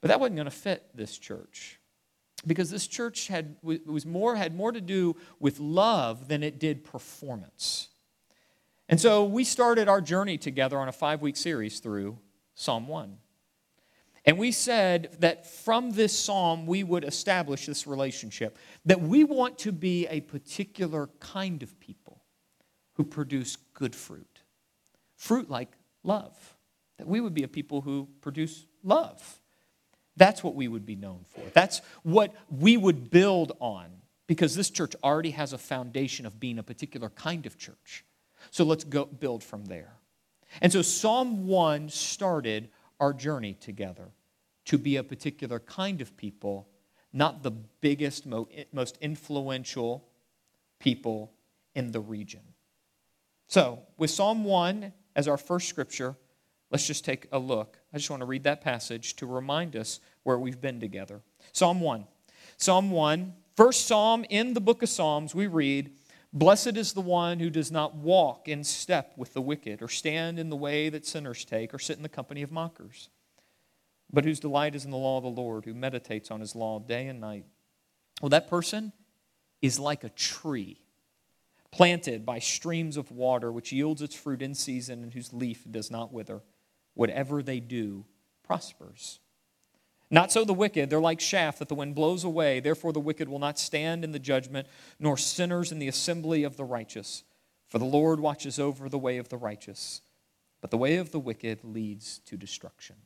But 0.00 0.08
that 0.08 0.20
wasn't 0.20 0.36
going 0.36 0.46
to 0.46 0.50
fit 0.50 0.84
this 0.94 1.16
church 1.16 1.78
because 2.46 2.70
this 2.70 2.86
church 2.86 3.28
had, 3.28 3.56
was 3.62 4.06
more, 4.06 4.36
had 4.36 4.54
more 4.54 4.72
to 4.72 4.80
do 4.80 5.16
with 5.40 5.58
love 5.58 6.28
than 6.28 6.42
it 6.42 6.58
did 6.58 6.84
performance. 6.84 7.88
And 8.88 9.00
so 9.00 9.24
we 9.24 9.42
started 9.44 9.88
our 9.88 10.00
journey 10.00 10.38
together 10.38 10.78
on 10.78 10.88
a 10.88 10.92
five 10.92 11.22
week 11.22 11.36
series 11.36 11.80
through 11.80 12.18
Psalm 12.54 12.86
1. 12.86 13.16
And 14.26 14.38
we 14.38 14.50
said 14.50 15.16
that 15.20 15.46
from 15.46 15.92
this 15.92 16.18
psalm, 16.18 16.66
we 16.66 16.82
would 16.82 17.04
establish 17.04 17.66
this 17.66 17.86
relationship, 17.86 18.58
that 18.84 19.00
we 19.00 19.22
want 19.22 19.56
to 19.58 19.70
be 19.70 20.08
a 20.08 20.20
particular 20.20 21.08
kind 21.20 21.62
of 21.62 21.78
people 21.78 22.24
who 22.94 23.04
produce 23.04 23.56
good 23.72 23.94
fruit. 23.94 24.40
Fruit 25.16 25.48
like 25.48 25.70
love. 26.02 26.56
That 26.98 27.06
we 27.06 27.20
would 27.20 27.34
be 27.34 27.44
a 27.44 27.48
people 27.48 27.82
who 27.82 28.08
produce 28.20 28.66
love. 28.82 29.40
That's 30.16 30.42
what 30.42 30.54
we 30.54 30.66
would 30.66 30.86
be 30.86 30.96
known 30.96 31.24
for. 31.28 31.42
That's 31.52 31.80
what 32.02 32.34
we 32.50 32.76
would 32.76 33.10
build 33.10 33.52
on 33.60 33.86
because 34.26 34.56
this 34.56 34.70
church 34.70 34.94
already 35.04 35.30
has 35.30 35.52
a 35.52 35.58
foundation 35.58 36.26
of 36.26 36.40
being 36.40 36.58
a 36.58 36.62
particular 36.62 37.10
kind 37.10 37.46
of 37.46 37.58
church. 37.58 38.04
So 38.50 38.64
let's 38.64 38.82
go 38.82 39.04
build 39.04 39.44
from 39.44 39.66
there. 39.66 39.92
And 40.60 40.72
so 40.72 40.82
Psalm 40.82 41.46
1 41.46 41.90
started 41.90 42.70
our 42.98 43.12
journey 43.12 43.54
together 43.54 44.08
to 44.66 44.78
be 44.78 44.96
a 44.96 45.02
particular 45.02 45.58
kind 45.60 46.00
of 46.00 46.16
people, 46.16 46.68
not 47.12 47.42
the 47.42 47.50
biggest, 47.50 48.26
most 48.26 48.98
influential 49.00 50.08
people 50.78 51.32
in 51.74 51.92
the 51.92 52.00
region. 52.00 52.40
So, 53.48 53.80
with 53.96 54.10
Psalm 54.10 54.44
1 54.44 54.92
as 55.14 55.28
our 55.28 55.36
first 55.36 55.68
scripture, 55.68 56.16
let's 56.70 56.86
just 56.86 57.04
take 57.04 57.28
a 57.32 57.38
look. 57.38 57.78
I 57.92 57.98
just 57.98 58.10
want 58.10 58.22
to 58.22 58.26
read 58.26 58.44
that 58.44 58.60
passage 58.60 59.14
to 59.16 59.26
remind 59.26 59.76
us 59.76 60.00
where 60.24 60.38
we've 60.38 60.60
been 60.60 60.80
together. 60.80 61.22
Psalm 61.52 61.80
1. 61.80 62.06
Psalm 62.56 62.90
1, 62.90 63.34
first 63.54 63.86
psalm 63.86 64.24
in 64.30 64.54
the 64.54 64.60
book 64.60 64.82
of 64.82 64.88
Psalms, 64.88 65.34
we 65.34 65.46
read, 65.46 65.92
Blessed 66.32 66.76
is 66.76 66.92
the 66.92 67.00
one 67.00 67.38
who 67.38 67.50
does 67.50 67.70
not 67.70 67.94
walk 67.94 68.48
in 68.48 68.64
step 68.64 69.12
with 69.16 69.32
the 69.32 69.40
wicked, 69.40 69.80
or 69.80 69.88
stand 69.88 70.38
in 70.38 70.50
the 70.50 70.56
way 70.56 70.88
that 70.88 71.06
sinners 71.06 71.44
take, 71.44 71.72
or 71.72 71.78
sit 71.78 71.96
in 71.96 72.02
the 72.02 72.08
company 72.08 72.42
of 72.42 72.50
mockers, 72.50 73.08
but 74.12 74.24
whose 74.24 74.40
delight 74.40 74.74
is 74.74 74.84
in 74.84 74.90
the 74.90 74.96
law 74.96 75.18
of 75.18 75.24
the 75.24 75.30
Lord, 75.30 75.64
who 75.64 75.74
meditates 75.74 76.30
on 76.30 76.40
his 76.40 76.54
law 76.54 76.78
day 76.78 77.06
and 77.08 77.20
night. 77.20 77.44
Well, 78.20 78.30
that 78.30 78.48
person 78.48 78.92
is 79.60 79.78
like 79.78 80.04
a 80.04 80.08
tree 80.10 80.80
planted 81.70 82.24
by 82.24 82.38
streams 82.38 82.96
of 82.96 83.10
water, 83.10 83.52
which 83.52 83.72
yields 83.72 84.00
its 84.00 84.14
fruit 84.14 84.42
in 84.42 84.54
season 84.54 85.02
and 85.02 85.12
whose 85.12 85.32
leaf 85.32 85.64
does 85.70 85.90
not 85.90 86.12
wither. 86.12 86.40
Whatever 86.94 87.42
they 87.42 87.60
do 87.60 88.06
prospers. 88.42 89.20
Not 90.10 90.30
so 90.30 90.44
the 90.44 90.54
wicked. 90.54 90.88
They're 90.88 91.00
like 91.00 91.18
chaff 91.18 91.58
that 91.58 91.68
the 91.68 91.74
wind 91.74 91.94
blows 91.94 92.22
away. 92.24 92.60
Therefore, 92.60 92.92
the 92.92 93.00
wicked 93.00 93.28
will 93.28 93.40
not 93.40 93.58
stand 93.58 94.04
in 94.04 94.12
the 94.12 94.18
judgment, 94.18 94.68
nor 95.00 95.16
sinners 95.16 95.72
in 95.72 95.78
the 95.78 95.88
assembly 95.88 96.44
of 96.44 96.56
the 96.56 96.64
righteous. 96.64 97.24
For 97.68 97.78
the 97.78 97.84
Lord 97.84 98.20
watches 98.20 98.58
over 98.58 98.88
the 98.88 98.98
way 98.98 99.18
of 99.18 99.28
the 99.28 99.36
righteous, 99.36 100.00
but 100.60 100.70
the 100.70 100.78
way 100.78 100.96
of 100.96 101.10
the 101.10 101.18
wicked 101.18 101.64
leads 101.64 102.20
to 102.20 102.36
destruction. 102.36 102.96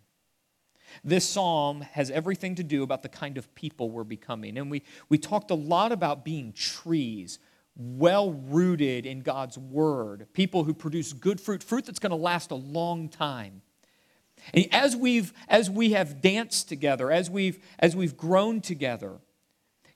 This 1.05 1.29
psalm 1.29 1.81
has 1.81 2.11
everything 2.11 2.55
to 2.57 2.63
do 2.63 2.83
about 2.83 3.03
the 3.03 3.09
kind 3.09 3.39
of 3.39 3.55
people 3.55 3.91
we're 3.91 4.05
becoming. 4.05 4.59
And 4.59 4.71
we, 4.71 4.83
we 5.09 5.19
talked 5.19 5.51
a 5.51 5.55
lot 5.55 5.93
about 5.93 6.25
being 6.25 6.53
trees, 6.53 7.39
well 7.77 8.33
rooted 8.33 9.07
in 9.07 9.21
God's 9.21 9.57
word, 9.57 10.27
people 10.33 10.65
who 10.65 10.75
produce 10.75 11.13
good 11.13 11.41
fruit, 11.41 11.63
fruit 11.63 11.87
that's 11.87 11.99
going 11.99 12.11
to 12.11 12.17
last 12.17 12.51
a 12.51 12.57
long 12.57 13.09
time. 13.09 13.63
And 14.55 14.67
as 14.73 14.97
we've 14.97 15.33
as 15.49 15.69
we 15.69 15.93
have 15.93 16.21
danced 16.21 16.69
together, 16.69 17.11
as 17.11 17.31
we've 17.31 17.63
as 17.79 17.95
we've 17.95 18.17
grown 18.17 18.61
together, 18.61 19.21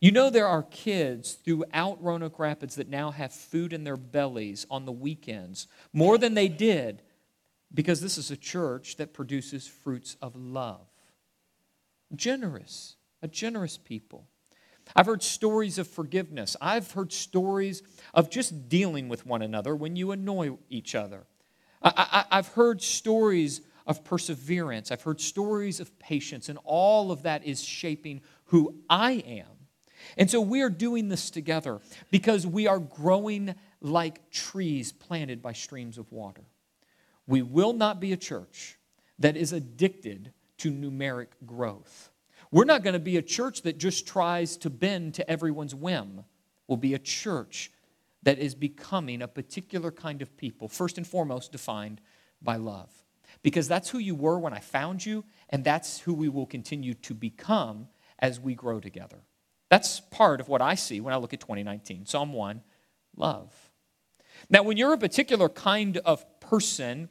you 0.00 0.10
know 0.10 0.28
there 0.28 0.46
are 0.46 0.62
kids 0.64 1.32
throughout 1.32 2.02
Roanoke 2.02 2.38
Rapids 2.38 2.74
that 2.76 2.88
now 2.88 3.10
have 3.10 3.32
food 3.32 3.72
in 3.72 3.84
their 3.84 3.96
bellies 3.96 4.66
on 4.70 4.84
the 4.84 4.92
weekends, 4.92 5.66
more 5.92 6.18
than 6.18 6.34
they 6.34 6.48
did, 6.48 7.02
because 7.74 8.00
this 8.00 8.16
is 8.16 8.30
a 8.30 8.36
church 8.36 8.96
that 8.96 9.12
produces 9.12 9.66
fruits 9.66 10.16
of 10.22 10.36
love. 10.36 10.86
Generous, 12.14 12.96
a 13.20 13.28
generous 13.28 13.76
people. 13.76 14.26
I've 14.94 15.06
heard 15.06 15.22
stories 15.22 15.78
of 15.78 15.88
forgiveness. 15.88 16.56
I've 16.60 16.92
heard 16.92 17.12
stories 17.12 17.82
of 18.12 18.30
just 18.30 18.68
dealing 18.68 19.08
with 19.08 19.26
one 19.26 19.42
another 19.42 19.74
when 19.74 19.96
you 19.96 20.12
annoy 20.12 20.56
each 20.68 20.94
other. 20.94 21.26
I, 21.82 22.24
have 22.30 22.48
heard 22.48 22.80
stories 22.80 23.60
of 23.86 24.04
perseverance. 24.04 24.90
I've 24.90 25.02
heard 25.02 25.20
stories 25.20 25.80
of 25.80 25.98
patience, 25.98 26.48
and 26.48 26.58
all 26.64 27.12
of 27.12 27.22
that 27.22 27.44
is 27.44 27.62
shaping 27.62 28.22
who 28.46 28.74
I 28.88 29.12
am. 29.26 29.46
And 30.16 30.30
so 30.30 30.40
we 30.40 30.62
are 30.62 30.70
doing 30.70 31.08
this 31.08 31.30
together 31.30 31.80
because 32.10 32.46
we 32.46 32.66
are 32.66 32.78
growing 32.78 33.54
like 33.80 34.30
trees 34.30 34.92
planted 34.92 35.42
by 35.42 35.52
streams 35.52 35.98
of 35.98 36.10
water. 36.12 36.42
We 37.26 37.42
will 37.42 37.72
not 37.72 38.00
be 38.00 38.12
a 38.12 38.16
church 38.16 38.78
that 39.18 39.36
is 39.36 39.52
addicted 39.52 40.32
to 40.58 40.70
numeric 40.70 41.28
growth. 41.46 42.10
We're 42.50 42.64
not 42.64 42.82
going 42.82 42.94
to 42.94 43.00
be 43.00 43.16
a 43.16 43.22
church 43.22 43.62
that 43.62 43.78
just 43.78 44.06
tries 44.06 44.56
to 44.58 44.70
bend 44.70 45.14
to 45.14 45.28
everyone's 45.30 45.74
whim. 45.74 46.24
We'll 46.68 46.76
be 46.76 46.94
a 46.94 46.98
church 46.98 47.70
that 48.22 48.38
is 48.38 48.54
becoming 48.54 49.22
a 49.22 49.28
particular 49.28 49.90
kind 49.90 50.22
of 50.22 50.36
people, 50.36 50.68
first 50.68 50.96
and 50.96 51.06
foremost 51.06 51.52
defined 51.52 52.00
by 52.40 52.56
love 52.56 52.90
because 53.42 53.68
that's 53.68 53.90
who 53.90 53.98
you 53.98 54.14
were 54.14 54.38
when 54.38 54.52
I 54.52 54.60
found 54.60 55.04
you, 55.04 55.24
and 55.50 55.64
that's 55.64 56.00
who 56.00 56.14
we 56.14 56.28
will 56.28 56.46
continue 56.46 56.94
to 56.94 57.14
become 57.14 57.88
as 58.18 58.40
we 58.40 58.54
grow 58.54 58.80
together. 58.80 59.18
That's 59.68 60.00
part 60.00 60.40
of 60.40 60.48
what 60.48 60.62
I 60.62 60.74
see 60.74 61.00
when 61.00 61.14
I 61.14 61.18
look 61.18 61.34
at 61.34 61.40
2019. 61.40 62.06
Psalm 62.06 62.32
1, 62.32 62.62
love. 63.16 63.52
Now, 64.50 64.62
when 64.62 64.76
you're 64.76 64.92
a 64.92 64.98
particular 64.98 65.48
kind 65.48 65.98
of 65.98 66.24
person, 66.40 67.08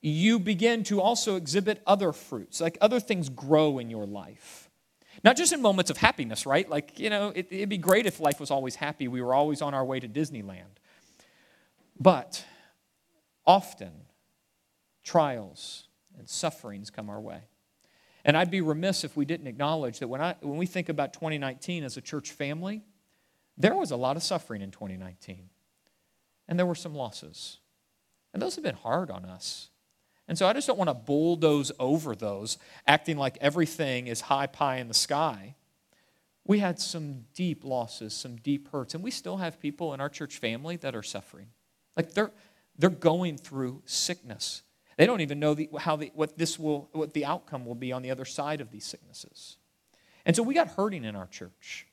you 0.00 0.38
begin 0.38 0.82
to 0.84 1.00
also 1.00 1.36
exhibit 1.36 1.82
other 1.86 2.12
fruits, 2.12 2.60
like 2.60 2.78
other 2.80 3.00
things 3.00 3.28
grow 3.28 3.78
in 3.78 3.90
your 3.90 4.06
life. 4.06 4.70
Not 5.22 5.36
just 5.36 5.52
in 5.52 5.60
moments 5.60 5.90
of 5.90 5.98
happiness, 5.98 6.46
right? 6.46 6.68
Like, 6.68 6.98
you 6.98 7.10
know, 7.10 7.32
it, 7.34 7.50
would 7.50 7.68
be 7.68 7.76
great 7.76 8.06
if 8.06 8.20
life 8.20 8.40
was 8.40 8.50
always 8.50 8.76
happy. 8.76 9.08
We 9.08 9.20
were 9.20 9.34
always 9.34 9.60
on 9.60 9.74
our 9.74 9.84
way 9.84 10.00
to 10.00 10.08
Disneyland. 10.08 10.78
But 11.98 12.44
often, 13.46 13.92
trials 15.04 15.88
and 16.18 16.28
sufferings 16.28 16.88
come 16.88 17.10
our 17.10 17.20
way. 17.20 17.42
And 18.24 18.36
I'd 18.36 18.50
be 18.50 18.60
remiss 18.60 19.04
if 19.04 19.16
we 19.16 19.24
didn't 19.24 19.46
acknowledge 19.46 19.98
that 19.98 20.08
when, 20.08 20.20
I, 20.20 20.36
when 20.40 20.56
we 20.56 20.66
think 20.66 20.88
about 20.88 21.12
2019 21.12 21.84
as 21.84 21.96
a 21.96 22.00
church 22.00 22.30
family, 22.30 22.82
there 23.56 23.74
was 23.74 23.90
a 23.90 23.96
lot 23.96 24.16
of 24.16 24.22
suffering 24.22 24.62
in 24.62 24.70
2019. 24.70 25.50
And 26.48 26.58
there 26.58 26.66
were 26.66 26.74
some 26.74 26.94
losses. 26.94 27.58
And 28.32 28.42
those 28.42 28.54
have 28.56 28.64
been 28.64 28.74
hard 28.74 29.10
on 29.10 29.24
us. 29.24 29.70
And 30.30 30.38
so 30.38 30.46
I 30.46 30.52
just 30.52 30.68
don't 30.68 30.78
want 30.78 30.88
to 30.88 30.94
bulldoze 30.94 31.72
over 31.80 32.14
those, 32.14 32.56
acting 32.86 33.16
like 33.16 33.36
everything 33.40 34.06
is 34.06 34.20
high 34.20 34.46
pie 34.46 34.76
in 34.76 34.86
the 34.86 34.94
sky. 34.94 35.56
We 36.46 36.60
had 36.60 36.78
some 36.78 37.24
deep 37.34 37.64
losses, 37.64 38.14
some 38.14 38.36
deep 38.36 38.70
hurts, 38.70 38.94
and 38.94 39.02
we 39.02 39.10
still 39.10 39.38
have 39.38 39.58
people 39.58 39.92
in 39.92 40.00
our 40.00 40.08
church 40.08 40.38
family 40.38 40.76
that 40.76 40.94
are 40.94 41.02
suffering. 41.02 41.48
Like 41.96 42.12
they're, 42.12 42.30
they're 42.78 42.90
going 42.90 43.38
through 43.38 43.82
sickness. 43.86 44.62
They 44.96 45.04
don't 45.04 45.20
even 45.20 45.40
know 45.40 45.54
the, 45.54 45.68
how 45.80 45.96
the, 45.96 46.12
what 46.14 46.38
this 46.38 46.60
will, 46.60 46.88
what 46.92 47.12
the 47.12 47.24
outcome 47.24 47.66
will 47.66 47.74
be 47.74 47.90
on 47.90 48.02
the 48.02 48.12
other 48.12 48.24
side 48.24 48.60
of 48.60 48.70
these 48.70 48.84
sicknesses. 48.84 49.56
And 50.24 50.36
so 50.36 50.44
we 50.44 50.54
got 50.54 50.68
hurting 50.68 51.02
in 51.02 51.16
our 51.16 51.26
church. 51.26 51.88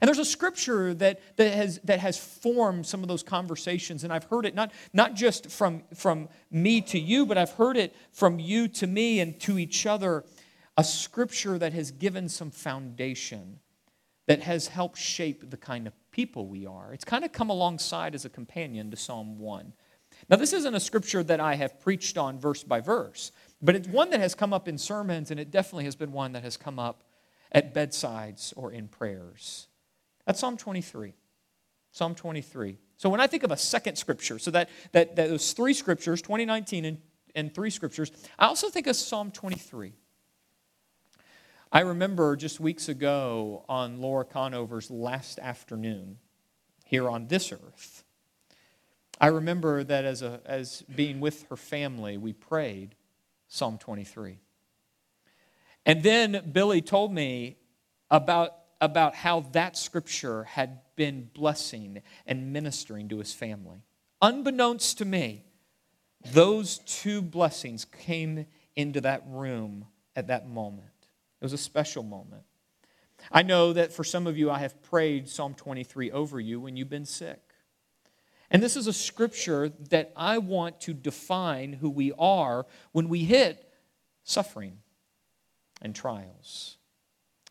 And 0.00 0.08
there's 0.08 0.18
a 0.18 0.24
scripture 0.24 0.94
that, 0.94 1.20
that, 1.36 1.52
has, 1.52 1.78
that 1.84 2.00
has 2.00 2.18
formed 2.18 2.86
some 2.86 3.02
of 3.02 3.08
those 3.08 3.22
conversations, 3.22 4.04
and 4.04 4.12
I've 4.12 4.24
heard 4.24 4.46
it 4.46 4.54
not, 4.54 4.72
not 4.92 5.14
just 5.14 5.50
from, 5.50 5.82
from 5.94 6.28
me 6.50 6.80
to 6.82 6.98
you, 6.98 7.26
but 7.26 7.36
I've 7.36 7.52
heard 7.52 7.76
it 7.76 7.94
from 8.12 8.38
you 8.38 8.68
to 8.68 8.86
me 8.86 9.20
and 9.20 9.38
to 9.40 9.58
each 9.58 9.86
other. 9.86 10.24
A 10.76 10.84
scripture 10.84 11.58
that 11.58 11.72
has 11.72 11.90
given 11.90 12.28
some 12.28 12.50
foundation, 12.50 13.58
that 14.26 14.42
has 14.42 14.68
helped 14.68 14.98
shape 14.98 15.50
the 15.50 15.56
kind 15.56 15.86
of 15.86 15.92
people 16.10 16.46
we 16.46 16.66
are. 16.66 16.92
It's 16.92 17.04
kind 17.04 17.24
of 17.24 17.32
come 17.32 17.50
alongside 17.50 18.14
as 18.14 18.24
a 18.24 18.30
companion 18.30 18.90
to 18.90 18.96
Psalm 18.96 19.38
1. 19.38 19.72
Now, 20.28 20.36
this 20.36 20.52
isn't 20.52 20.74
a 20.74 20.80
scripture 20.80 21.22
that 21.24 21.40
I 21.40 21.54
have 21.54 21.80
preached 21.80 22.18
on 22.18 22.38
verse 22.38 22.62
by 22.62 22.80
verse, 22.80 23.32
but 23.60 23.74
it's 23.74 23.88
one 23.88 24.10
that 24.10 24.20
has 24.20 24.34
come 24.34 24.52
up 24.52 24.68
in 24.68 24.78
sermons, 24.78 25.30
and 25.30 25.40
it 25.40 25.50
definitely 25.50 25.84
has 25.84 25.96
been 25.96 26.12
one 26.12 26.32
that 26.32 26.44
has 26.44 26.56
come 26.56 26.78
up 26.78 27.04
at 27.52 27.74
bedsides 27.74 28.52
or 28.56 28.72
in 28.72 28.88
prayers. 28.88 29.66
That's 30.30 30.38
Psalm 30.38 30.56
23. 30.56 31.12
Psalm 31.90 32.14
23. 32.14 32.78
So 32.98 33.10
when 33.10 33.20
I 33.20 33.26
think 33.26 33.42
of 33.42 33.50
a 33.50 33.56
second 33.56 33.96
scripture, 33.96 34.38
so 34.38 34.52
that, 34.52 34.68
that, 34.92 35.16
that 35.16 35.28
those 35.28 35.52
three 35.54 35.74
scriptures, 35.74 36.22
2019 36.22 36.84
and, 36.84 36.98
and 37.34 37.52
three 37.52 37.70
scriptures, 37.70 38.12
I 38.38 38.46
also 38.46 38.68
think 38.68 38.86
of 38.86 38.94
Psalm 38.94 39.32
23. 39.32 39.92
I 41.72 41.80
remember 41.80 42.36
just 42.36 42.60
weeks 42.60 42.88
ago 42.88 43.64
on 43.68 44.00
Laura 44.00 44.24
Conover's 44.24 44.88
last 44.88 45.40
afternoon 45.40 46.18
here 46.84 47.10
on 47.10 47.26
this 47.26 47.50
earth, 47.50 48.04
I 49.20 49.26
remember 49.26 49.82
that 49.82 50.04
as, 50.04 50.22
a, 50.22 50.40
as 50.46 50.82
being 50.94 51.18
with 51.18 51.44
her 51.48 51.56
family, 51.56 52.18
we 52.18 52.34
prayed 52.34 52.94
Psalm 53.48 53.78
23. 53.78 54.38
And 55.84 56.04
then 56.04 56.50
Billy 56.52 56.82
told 56.82 57.12
me 57.12 57.56
about, 58.12 58.59
about 58.80 59.14
how 59.14 59.40
that 59.52 59.76
scripture 59.76 60.44
had 60.44 60.80
been 60.96 61.30
blessing 61.34 62.02
and 62.26 62.52
ministering 62.52 63.08
to 63.08 63.18
his 63.18 63.32
family. 63.32 63.82
Unbeknownst 64.22 64.98
to 64.98 65.04
me, 65.04 65.44
those 66.32 66.78
two 66.78 67.22
blessings 67.22 67.84
came 67.84 68.46
into 68.76 69.00
that 69.00 69.22
room 69.26 69.86
at 70.16 70.28
that 70.28 70.48
moment. 70.48 70.88
It 71.40 71.44
was 71.44 71.52
a 71.52 71.58
special 71.58 72.02
moment. 72.02 72.42
I 73.30 73.42
know 73.42 73.72
that 73.72 73.92
for 73.92 74.04
some 74.04 74.26
of 74.26 74.38
you, 74.38 74.50
I 74.50 74.58
have 74.58 74.82
prayed 74.82 75.28
Psalm 75.28 75.54
23 75.54 76.10
over 76.10 76.40
you 76.40 76.60
when 76.60 76.76
you've 76.76 76.88
been 76.88 77.06
sick. 77.06 77.40
And 78.50 78.62
this 78.62 78.76
is 78.76 78.86
a 78.86 78.92
scripture 78.92 79.70
that 79.90 80.12
I 80.16 80.38
want 80.38 80.80
to 80.82 80.94
define 80.94 81.74
who 81.74 81.88
we 81.88 82.12
are 82.18 82.66
when 82.92 83.08
we 83.08 83.24
hit 83.24 83.72
suffering 84.24 84.78
and 85.80 85.94
trials. 85.94 86.78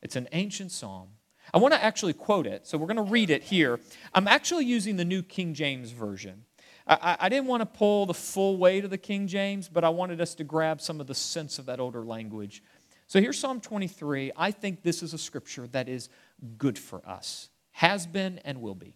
It's 0.01 0.15
an 0.15 0.27
ancient 0.31 0.71
psalm. 0.71 1.09
I 1.53 1.57
want 1.57 1.73
to 1.73 1.83
actually 1.83 2.13
quote 2.13 2.45
it, 2.45 2.67
so 2.67 2.77
we're 2.77 2.87
going 2.87 2.97
to 2.97 3.03
read 3.03 3.29
it 3.29 3.43
here. 3.43 3.79
I'm 4.13 4.27
actually 4.27 4.65
using 4.65 4.95
the 4.95 5.05
New 5.05 5.23
King 5.23 5.53
James 5.53 5.91
Version. 5.91 6.45
I, 6.85 7.17
I, 7.19 7.29
didn't 7.29 7.47
want 7.47 7.61
to 7.61 7.65
pull 7.65 8.05
the 8.05 8.13
full 8.13 8.57
weight 8.57 8.83
of 8.83 8.89
the 8.89 8.97
King 8.97 9.27
James, 9.27 9.69
but 9.69 9.83
I 9.83 9.89
wanted 9.89 10.21
us 10.21 10.33
to 10.35 10.43
grab 10.43 10.81
some 10.81 10.99
of 10.99 11.07
the 11.07 11.13
sense 11.13 11.59
of 11.59 11.67
that 11.67 11.79
older 11.79 12.03
language. 12.03 12.63
So 13.07 13.19
here's 13.19 13.39
Psalm 13.39 13.61
23. 13.61 14.31
I 14.35 14.51
think 14.51 14.81
this 14.81 15.03
is 15.03 15.13
a 15.13 15.17
scripture 15.17 15.67
that 15.67 15.87
is 15.87 16.09
good 16.57 16.77
for 16.77 17.07
us, 17.07 17.49
has 17.71 18.07
been 18.07 18.39
and 18.39 18.61
will 18.61 18.75
be. 18.75 18.95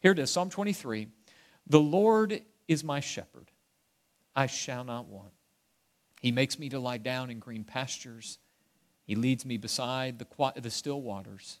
Here 0.00 0.12
it 0.12 0.18
is 0.18 0.30
Psalm 0.30 0.50
23. 0.50 1.08
The 1.66 1.80
Lord 1.80 2.42
is 2.68 2.84
my 2.84 3.00
shepherd, 3.00 3.50
I 4.34 4.46
shall 4.46 4.84
not 4.84 5.06
want. 5.06 5.32
He 6.20 6.32
makes 6.32 6.58
me 6.58 6.68
to 6.70 6.78
lie 6.78 6.98
down 6.98 7.30
in 7.30 7.38
green 7.38 7.64
pastures. 7.64 8.38
He 9.04 9.14
leads 9.14 9.44
me 9.44 9.56
beside 9.56 10.18
the, 10.18 10.52
the 10.60 10.70
still 10.70 11.00
waters. 11.00 11.60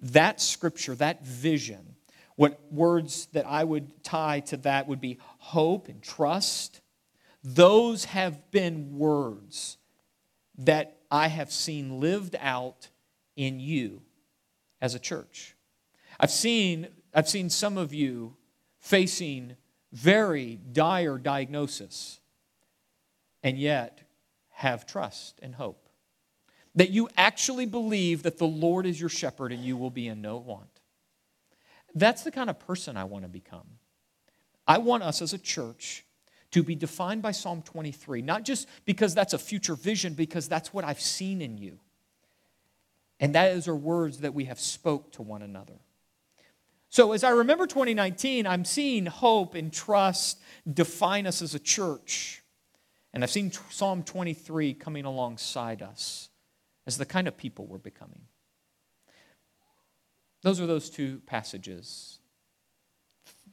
That 0.00 0.40
scripture, 0.40 0.94
that 0.96 1.24
vision, 1.24 1.96
what 2.36 2.60
words 2.70 3.26
that 3.32 3.46
I 3.46 3.64
would 3.64 4.04
tie 4.04 4.40
to 4.40 4.56
that 4.58 4.86
would 4.86 5.00
be 5.00 5.18
hope 5.38 5.88
and 5.88 6.02
trust. 6.02 6.80
Those 7.42 8.04
have 8.06 8.50
been 8.50 8.98
words 8.98 9.76
that 10.58 10.98
I 11.10 11.28
have 11.28 11.50
seen 11.50 12.00
lived 12.00 12.36
out 12.38 12.88
in 13.36 13.60
you 13.60 14.02
as 14.80 14.94
a 14.94 14.98
church. 14.98 15.56
I've 16.20 16.30
seen, 16.30 16.88
I've 17.14 17.28
seen 17.28 17.50
some 17.50 17.76
of 17.78 17.92
you 17.92 18.36
facing 18.78 19.56
very 19.92 20.60
dire 20.72 21.18
diagnosis 21.18 22.20
and 23.42 23.58
yet 23.58 24.02
have 24.50 24.86
trust 24.86 25.38
and 25.42 25.54
hope. 25.54 25.87
That 26.78 26.90
you 26.90 27.08
actually 27.16 27.66
believe 27.66 28.22
that 28.22 28.38
the 28.38 28.46
Lord 28.46 28.86
is 28.86 29.00
your 29.00 29.10
shepherd 29.10 29.50
and 29.50 29.64
you 29.64 29.76
will 29.76 29.90
be 29.90 30.06
in 30.06 30.22
no 30.22 30.36
want. 30.36 30.80
That's 31.92 32.22
the 32.22 32.30
kind 32.30 32.48
of 32.48 32.60
person 32.60 32.96
I 32.96 33.02
want 33.02 33.24
to 33.24 33.28
become. 33.28 33.66
I 34.64 34.78
want 34.78 35.02
us 35.02 35.20
as 35.20 35.32
a 35.32 35.38
church 35.38 36.04
to 36.52 36.62
be 36.62 36.76
defined 36.76 37.20
by 37.20 37.32
Psalm 37.32 37.62
23, 37.62 38.22
not 38.22 38.44
just 38.44 38.68
because 38.84 39.12
that's 39.12 39.32
a 39.32 39.38
future 39.38 39.74
vision, 39.74 40.14
because 40.14 40.46
that's 40.46 40.72
what 40.72 40.84
I've 40.84 41.00
seen 41.00 41.42
in 41.42 41.58
you. 41.58 41.80
And 43.18 43.34
those 43.34 43.66
are 43.66 43.74
words 43.74 44.18
that 44.18 44.32
we 44.32 44.44
have 44.44 44.60
spoke 44.60 45.10
to 45.14 45.22
one 45.22 45.42
another. 45.42 45.80
So 46.90 47.10
as 47.10 47.24
I 47.24 47.30
remember 47.30 47.66
2019, 47.66 48.46
I'm 48.46 48.64
seeing 48.64 49.06
hope 49.06 49.56
and 49.56 49.72
trust 49.72 50.40
define 50.72 51.26
us 51.26 51.42
as 51.42 51.56
a 51.56 51.58
church. 51.58 52.44
And 53.12 53.24
I've 53.24 53.32
seen 53.32 53.50
Psalm 53.50 54.04
23 54.04 54.74
coming 54.74 55.06
alongside 55.06 55.82
us 55.82 56.28
as 56.88 56.96
the 56.96 57.04
kind 57.04 57.28
of 57.28 57.36
people 57.36 57.66
we're 57.66 57.76
becoming. 57.76 58.22
Those 60.42 60.58
are 60.58 60.66
those 60.66 60.88
two 60.88 61.20
passages. 61.26 62.18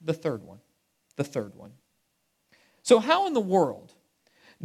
The 0.01 0.13
third 0.13 0.41
one. 0.43 0.59
The 1.17 1.25
third 1.25 1.53
one. 1.53 1.73
So, 2.81 2.99
how 2.99 3.27
in 3.27 3.33
the 3.33 3.41
world 3.41 3.91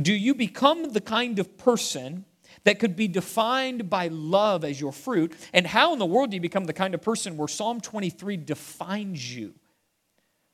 do 0.00 0.12
you 0.12 0.36
become 0.36 0.92
the 0.92 1.00
kind 1.00 1.40
of 1.40 1.58
person 1.58 2.24
that 2.62 2.78
could 2.78 2.94
be 2.94 3.08
defined 3.08 3.90
by 3.90 4.06
love 4.06 4.64
as 4.64 4.80
your 4.80 4.92
fruit? 4.92 5.34
And 5.52 5.66
how 5.66 5.92
in 5.92 5.98
the 5.98 6.06
world 6.06 6.30
do 6.30 6.36
you 6.36 6.40
become 6.40 6.66
the 6.66 6.72
kind 6.72 6.94
of 6.94 7.02
person 7.02 7.36
where 7.36 7.48
Psalm 7.48 7.80
23 7.80 8.36
defines 8.36 9.34
you 9.34 9.54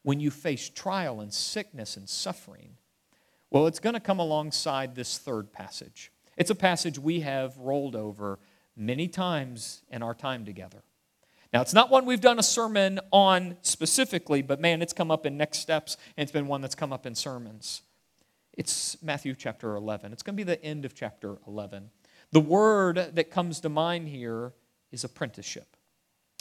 when 0.04 0.20
you 0.20 0.30
face 0.30 0.70
trial 0.70 1.20
and 1.20 1.34
sickness 1.34 1.98
and 1.98 2.08
suffering? 2.08 2.78
Well, 3.50 3.66
it's 3.66 3.80
going 3.80 3.94
to 3.94 4.00
come 4.00 4.20
alongside 4.20 4.94
this 4.94 5.18
third 5.18 5.52
passage. 5.52 6.10
It's 6.36 6.50
a 6.50 6.54
passage 6.54 6.98
we 6.98 7.20
have 7.20 7.56
rolled 7.58 7.96
over 7.96 8.38
many 8.76 9.08
times 9.08 9.82
in 9.90 10.02
our 10.02 10.14
time 10.14 10.44
together. 10.44 10.82
Now, 11.52 11.62
it's 11.62 11.72
not 11.72 11.90
one 11.90 12.04
we've 12.04 12.20
done 12.20 12.38
a 12.38 12.42
sermon 12.42 13.00
on 13.12 13.56
specifically, 13.62 14.42
but 14.42 14.60
man, 14.60 14.82
it's 14.82 14.92
come 14.92 15.10
up 15.10 15.24
in 15.24 15.36
next 15.36 15.58
steps, 15.58 15.96
and 16.16 16.22
it's 16.22 16.32
been 16.32 16.46
one 16.46 16.60
that's 16.60 16.74
come 16.74 16.92
up 16.92 17.06
in 17.06 17.14
sermons. 17.14 17.82
It's 18.52 19.02
Matthew 19.02 19.34
chapter 19.34 19.74
11. 19.74 20.12
It's 20.12 20.22
going 20.22 20.34
to 20.34 20.44
be 20.44 20.44
the 20.44 20.62
end 20.62 20.84
of 20.84 20.94
chapter 20.94 21.38
11. 21.46 21.90
The 22.32 22.40
word 22.40 23.12
that 23.14 23.30
comes 23.30 23.60
to 23.60 23.68
mind 23.68 24.08
here 24.08 24.52
is 24.90 25.04
apprenticeship. 25.04 25.76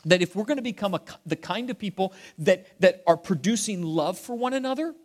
That 0.05 0.21
if 0.21 0.35
we're 0.35 0.43
going 0.43 0.57
to 0.57 0.63
become 0.63 0.93
a, 0.93 1.01
the 1.25 1.35
kind 1.35 1.69
of 1.69 1.79
people 1.79 2.13
that, 2.39 2.79
that 2.79 3.03
are 3.07 3.17
producing 3.17 3.83
love 3.83 4.17
for 4.17 4.35
one 4.35 4.53
another, 4.53 4.95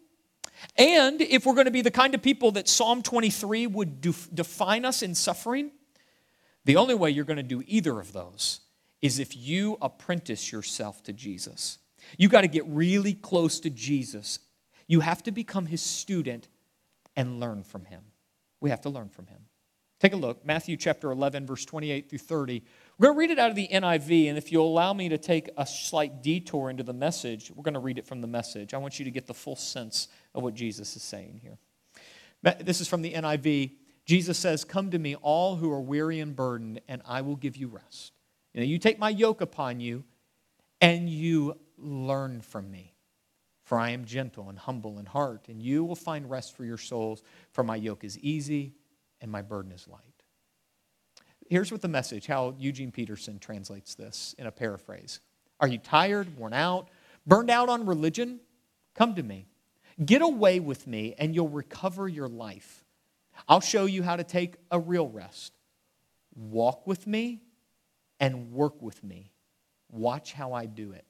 and 0.76 1.20
if 1.20 1.46
we're 1.46 1.54
going 1.54 1.66
to 1.66 1.70
be 1.70 1.82
the 1.82 1.90
kind 1.90 2.14
of 2.14 2.22
people 2.22 2.52
that 2.52 2.68
Psalm 2.68 3.02
23 3.02 3.66
would 3.66 4.00
define 4.00 4.84
us 4.84 5.02
in 5.02 5.14
suffering, 5.14 5.70
the 6.64 6.76
only 6.76 6.94
way 6.94 7.10
you're 7.10 7.24
going 7.24 7.36
to 7.36 7.42
do 7.42 7.62
either 7.66 7.98
of 7.98 8.12
those 8.12 8.60
is 9.02 9.18
if 9.18 9.36
you 9.36 9.78
apprentice 9.80 10.52
yourself 10.52 11.02
to 11.04 11.12
Jesus. 11.12 11.78
You 12.18 12.28
got 12.28 12.42
to 12.42 12.48
get 12.48 12.66
really 12.66 13.14
close 13.14 13.60
to 13.60 13.70
Jesus. 13.70 14.40
You 14.86 15.00
have 15.00 15.22
to 15.24 15.32
become 15.32 15.66
his 15.66 15.80
student 15.80 16.48
and 17.16 17.40
learn 17.40 17.62
from 17.62 17.84
him. 17.86 18.02
We 18.60 18.70
have 18.70 18.82
to 18.82 18.90
learn 18.90 19.08
from 19.08 19.26
him. 19.26 19.38
Take 20.00 20.14
a 20.14 20.16
look, 20.16 20.46
Matthew 20.46 20.78
chapter 20.78 21.10
11, 21.10 21.46
verse 21.46 21.64
28 21.66 22.08
through 22.08 22.18
30. 22.18 22.62
We're 22.98 23.08
going 23.08 23.16
to 23.16 23.18
read 23.18 23.30
it 23.30 23.38
out 23.38 23.50
of 23.50 23.56
the 23.56 23.68
NIV, 23.70 24.30
and 24.30 24.38
if 24.38 24.50
you'll 24.50 24.66
allow 24.66 24.94
me 24.94 25.10
to 25.10 25.18
take 25.18 25.50
a 25.58 25.66
slight 25.66 26.22
detour 26.22 26.70
into 26.70 26.82
the 26.82 26.94
message, 26.94 27.52
we're 27.54 27.62
going 27.62 27.74
to 27.74 27.80
read 27.80 27.98
it 27.98 28.06
from 28.06 28.22
the 28.22 28.26
message. 28.26 28.72
I 28.72 28.78
want 28.78 28.98
you 28.98 29.04
to 29.04 29.10
get 29.10 29.26
the 29.26 29.34
full 29.34 29.56
sense 29.56 30.08
of 30.34 30.42
what 30.42 30.54
Jesus 30.54 30.96
is 30.96 31.02
saying 31.02 31.40
here. 31.42 31.58
This 32.60 32.80
is 32.80 32.88
from 32.88 33.02
the 33.02 33.12
NIV. 33.12 33.72
Jesus 34.06 34.38
says, 34.38 34.64
Come 34.64 34.90
to 34.90 34.98
me, 34.98 35.14
all 35.16 35.56
who 35.56 35.70
are 35.70 35.80
weary 35.80 36.20
and 36.20 36.34
burdened, 36.34 36.80
and 36.88 37.02
I 37.04 37.20
will 37.20 37.36
give 37.36 37.56
you 37.56 37.68
rest. 37.68 38.12
You 38.54 38.60
know, 38.60 38.66
you 38.66 38.78
take 38.78 38.98
my 38.98 39.10
yoke 39.10 39.40
upon 39.40 39.80
you 39.80 40.04
and 40.80 41.08
you 41.08 41.58
learn 41.76 42.40
from 42.40 42.70
me. 42.70 42.94
For 43.64 43.78
I 43.78 43.90
am 43.90 44.04
gentle 44.04 44.48
and 44.48 44.58
humble 44.58 44.98
in 44.98 45.06
heart, 45.06 45.46
and 45.48 45.62
you 45.62 45.84
will 45.84 45.94
find 45.94 46.28
rest 46.28 46.56
for 46.56 46.64
your 46.64 46.78
souls. 46.78 47.22
For 47.52 47.62
my 47.62 47.76
yoke 47.76 48.02
is 48.02 48.18
easy 48.18 48.74
and 49.20 49.30
my 49.30 49.42
burden 49.42 49.70
is 49.70 49.86
light. 49.86 50.00
Here's 51.48 51.70
what 51.70 51.82
the 51.82 51.88
message, 51.88 52.26
how 52.26 52.54
Eugene 52.58 52.90
Peterson 52.90 53.38
translates 53.38 53.94
this 53.94 54.34
in 54.38 54.46
a 54.46 54.52
paraphrase. 54.52 55.20
Are 55.60 55.68
you 55.68 55.78
tired, 55.78 56.36
worn 56.36 56.52
out, 56.52 56.88
burned 57.26 57.50
out 57.50 57.68
on 57.68 57.86
religion? 57.86 58.40
Come 58.94 59.14
to 59.14 59.22
me. 59.22 59.46
Get 60.04 60.22
away 60.22 60.60
with 60.60 60.86
me, 60.86 61.14
and 61.18 61.34
you'll 61.34 61.48
recover 61.48 62.08
your 62.08 62.28
life. 62.28 62.84
I'll 63.48 63.60
show 63.60 63.86
you 63.86 64.02
how 64.02 64.16
to 64.16 64.24
take 64.24 64.56
a 64.70 64.78
real 64.78 65.08
rest. 65.08 65.52
Walk 66.34 66.86
with 66.86 67.06
me, 67.06 67.42
and 68.20 68.52
work 68.52 68.80
with 68.80 69.02
me. 69.02 69.32
Watch 69.90 70.34
how 70.34 70.52
I 70.52 70.66
do 70.66 70.92
it. 70.92 71.04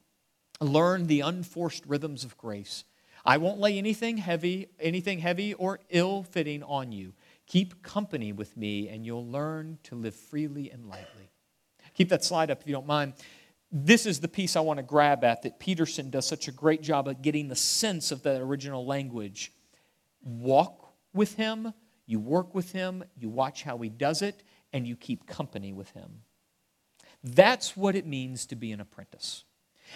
Learn 0.59 1.07
the 1.07 1.21
unforced 1.21 1.85
rhythms 1.85 2.23
of 2.23 2.37
grace. 2.37 2.85
I 3.23 3.37
won't 3.37 3.59
lay 3.59 3.77
anything 3.77 4.17
heavy, 4.17 4.67
anything 4.79 5.19
heavy 5.19 5.53
or 5.53 5.79
ill-fitting 5.89 6.63
on 6.63 6.91
you. 6.91 7.13
Keep 7.45 7.83
company 7.83 8.31
with 8.31 8.57
me 8.57 8.87
and 8.87 9.05
you'll 9.05 9.27
learn 9.27 9.77
to 9.83 9.95
live 9.95 10.15
freely 10.15 10.71
and 10.71 10.87
lightly. 10.87 11.29
Keep 11.93 12.09
that 12.09 12.23
slide 12.23 12.49
up 12.49 12.61
if 12.61 12.67
you 12.67 12.73
don't 12.73 12.87
mind. 12.87 13.13
This 13.71 14.05
is 14.05 14.19
the 14.19 14.27
piece 14.27 14.55
I 14.55 14.59
want 14.59 14.77
to 14.77 14.83
grab 14.83 15.23
at 15.23 15.43
that 15.43 15.59
Peterson 15.59 16.09
does 16.09 16.27
such 16.27 16.47
a 16.47 16.51
great 16.51 16.81
job 16.81 17.07
at 17.07 17.21
getting 17.21 17.47
the 17.47 17.55
sense 17.55 18.11
of 18.11 18.21
the 18.21 18.35
original 18.37 18.85
language. 18.85 19.53
Walk 20.21 20.93
with 21.13 21.35
him, 21.35 21.73
you 22.05 22.19
work 22.19 22.53
with 22.53 22.73
him, 22.73 23.03
you 23.17 23.29
watch 23.29 23.63
how 23.63 23.77
he 23.77 23.89
does 23.89 24.21
it, 24.21 24.43
and 24.73 24.85
you 24.85 24.97
keep 24.97 25.25
company 25.25 25.71
with 25.71 25.89
him. 25.91 26.21
That's 27.23 27.77
what 27.77 27.95
it 27.95 28.05
means 28.05 28.45
to 28.47 28.55
be 28.55 28.71
an 28.71 28.81
apprentice. 28.81 29.45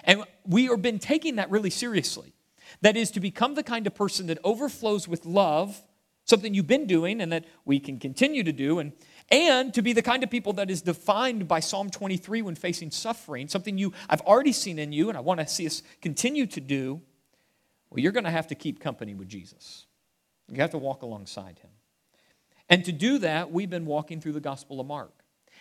And 0.03 0.23
we 0.45 0.65
have 0.65 0.81
been 0.81 0.99
taking 0.99 1.35
that 1.35 1.49
really 1.49 1.69
seriously. 1.69 2.33
That 2.81 2.95
is 2.95 3.11
to 3.11 3.19
become 3.19 3.55
the 3.55 3.63
kind 3.63 3.87
of 3.87 3.95
person 3.95 4.27
that 4.27 4.39
overflows 4.43 5.07
with 5.07 5.25
love, 5.25 5.81
something 6.25 6.53
you've 6.53 6.67
been 6.67 6.87
doing 6.87 7.21
and 7.21 7.31
that 7.31 7.45
we 7.65 7.79
can 7.79 7.99
continue 7.99 8.43
to 8.43 8.51
do. 8.51 8.79
And, 8.79 8.93
and 9.31 9.73
to 9.73 9.81
be 9.81 9.93
the 9.93 10.01
kind 10.01 10.23
of 10.23 10.29
people 10.29 10.53
that 10.53 10.69
is 10.69 10.81
defined 10.81 11.47
by 11.47 11.59
Psalm 11.59 11.89
23 11.89 12.43
when 12.43 12.55
facing 12.55 12.91
suffering, 12.91 13.47
something 13.47 13.77
you 13.77 13.91
I've 14.09 14.21
already 14.21 14.51
seen 14.51 14.77
in 14.77 14.91
you 14.91 15.09
and 15.09 15.17
I 15.17 15.21
want 15.21 15.39
to 15.39 15.47
see 15.47 15.65
us 15.65 15.81
continue 16.01 16.45
to 16.47 16.61
do, 16.61 17.01
well, 17.89 17.99
you're 17.99 18.11
going 18.11 18.25
to 18.25 18.31
have 18.31 18.47
to 18.47 18.55
keep 18.55 18.79
company 18.79 19.13
with 19.15 19.27
Jesus. 19.27 19.85
You 20.51 20.61
have 20.61 20.71
to 20.71 20.77
walk 20.77 21.01
alongside 21.01 21.59
him. 21.59 21.71
And 22.69 22.85
to 22.85 22.91
do 22.91 23.17
that, 23.19 23.51
we've 23.51 23.69
been 23.69 23.85
walking 23.85 24.21
through 24.21 24.33
the 24.33 24.39
Gospel 24.39 24.79
of 24.79 24.87
Mark. 24.87 25.11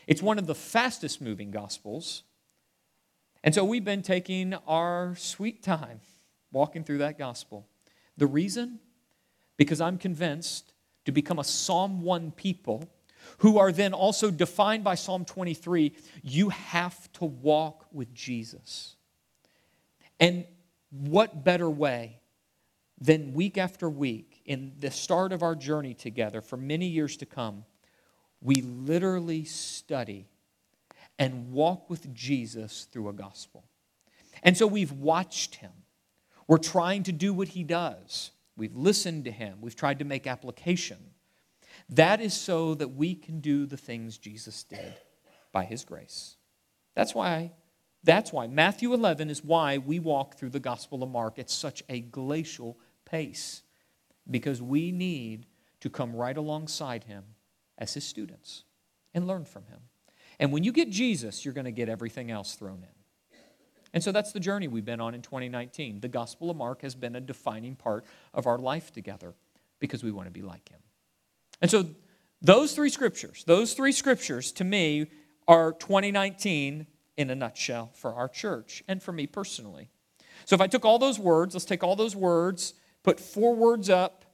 It's 0.06 0.22
one 0.22 0.38
of 0.38 0.46
the 0.46 0.54
fastest 0.54 1.20
moving 1.20 1.50
Gospels. 1.50 2.22
And 3.42 3.54
so 3.54 3.64
we've 3.64 3.84
been 3.84 4.02
taking 4.02 4.54
our 4.66 5.14
sweet 5.16 5.62
time 5.62 6.00
walking 6.52 6.84
through 6.84 6.98
that 6.98 7.18
Gospel. 7.18 7.66
The 8.16 8.26
reason? 8.26 8.78
Because 9.56 9.80
I'm 9.80 9.98
convinced 9.98 10.72
to 11.04 11.12
become 11.12 11.38
a 11.38 11.44
Psalm 11.44 12.02
1 12.02 12.32
people 12.32 12.88
who 13.38 13.58
are 13.58 13.72
then 13.72 13.92
also 13.92 14.30
defined 14.30 14.84
by 14.84 14.94
Psalm 14.94 15.24
23, 15.24 15.94
you 16.22 16.48
have 16.50 17.12
to 17.14 17.24
walk 17.24 17.86
with 17.92 18.12
Jesus. 18.14 18.96
And 20.20 20.46
what 20.90 21.44
better 21.44 21.68
way 21.68 22.20
than 23.00 23.34
week 23.34 23.58
after 23.58 23.90
week 23.90 24.40
in 24.44 24.72
the 24.78 24.90
start 24.90 25.32
of 25.32 25.42
our 25.42 25.54
journey 25.54 25.94
together 25.94 26.40
for 26.40 26.56
many 26.56 26.86
years 26.86 27.16
to 27.18 27.26
come, 27.26 27.64
we 28.40 28.56
literally 28.56 29.44
study 29.44 30.26
and 31.18 31.52
walk 31.52 31.90
with 31.90 32.12
Jesus 32.14 32.86
through 32.90 33.08
a 33.08 33.12
gospel. 33.12 33.64
And 34.42 34.56
so 34.56 34.66
we've 34.66 34.92
watched 34.92 35.56
him. 35.56 35.72
We're 36.46 36.58
trying 36.58 37.04
to 37.04 37.12
do 37.12 37.32
what 37.32 37.48
he 37.48 37.64
does. 37.64 38.30
We've 38.56 38.76
listened 38.76 39.24
to 39.24 39.30
him. 39.30 39.58
We've 39.60 39.76
tried 39.76 39.98
to 40.00 40.04
make 40.04 40.26
application. 40.26 40.98
That 41.88 42.20
is 42.20 42.34
so 42.34 42.74
that 42.74 42.88
we 42.88 43.14
can 43.14 43.40
do 43.40 43.66
the 43.66 43.76
things 43.76 44.18
Jesus 44.18 44.64
did 44.64 44.94
by 45.52 45.64
his 45.64 45.84
grace. 45.84 46.36
That's 46.94 47.14
why 47.14 47.52
that's 48.04 48.34
why 48.34 48.46
Matthew 48.46 48.92
11 48.92 49.30
is 49.30 49.42
why 49.42 49.78
we 49.78 49.98
walk 49.98 50.36
through 50.36 50.50
the 50.50 50.60
Gospel 50.60 51.02
of 51.02 51.10
Mark 51.10 51.38
at 51.38 51.48
such 51.48 51.82
a 51.88 52.00
glacial 52.00 52.78
pace 53.06 53.62
because 54.30 54.60
we 54.60 54.92
need 54.92 55.46
to 55.80 55.88
come 55.88 56.14
right 56.14 56.36
alongside 56.36 57.04
him 57.04 57.24
as 57.78 57.94
his 57.94 58.04
students 58.04 58.64
and 59.14 59.26
learn 59.26 59.46
from 59.46 59.64
him. 59.66 59.80
And 60.38 60.52
when 60.52 60.64
you 60.64 60.72
get 60.72 60.90
Jesus, 60.90 61.44
you're 61.44 61.54
going 61.54 61.64
to 61.64 61.70
get 61.70 61.88
everything 61.88 62.30
else 62.30 62.54
thrown 62.54 62.82
in. 62.82 63.38
And 63.94 64.02
so 64.02 64.12
that's 64.12 64.32
the 64.32 64.40
journey 64.40 64.68
we've 64.68 64.84
been 64.84 65.00
on 65.00 65.14
in 65.14 65.22
2019. 65.22 66.00
The 66.00 66.08
Gospel 66.08 66.50
of 66.50 66.56
Mark 66.56 66.82
has 66.82 66.94
been 66.94 67.16
a 67.16 67.20
defining 67.20 67.76
part 67.76 68.04
of 68.34 68.46
our 68.46 68.58
life 68.58 68.92
together 68.92 69.34
because 69.78 70.02
we 70.02 70.10
want 70.10 70.26
to 70.26 70.32
be 70.32 70.42
like 70.42 70.68
him. 70.68 70.80
And 71.60 71.70
so 71.70 71.86
those 72.42 72.74
three 72.74 72.90
scriptures, 72.90 73.44
those 73.46 73.74
three 73.74 73.92
scriptures 73.92 74.52
to 74.52 74.64
me 74.64 75.06
are 75.48 75.72
2019 75.72 76.86
in 77.16 77.30
a 77.30 77.34
nutshell 77.34 77.90
for 77.94 78.14
our 78.14 78.28
church 78.28 78.82
and 78.88 79.02
for 79.02 79.12
me 79.12 79.26
personally. 79.26 79.88
So 80.44 80.54
if 80.54 80.60
I 80.60 80.66
took 80.66 80.84
all 80.84 80.98
those 80.98 81.18
words, 81.18 81.54
let's 81.54 81.64
take 81.64 81.82
all 81.82 81.96
those 81.96 82.16
words, 82.16 82.74
put 83.02 83.20
four 83.20 83.54
words 83.54 83.88
up, 83.88 84.24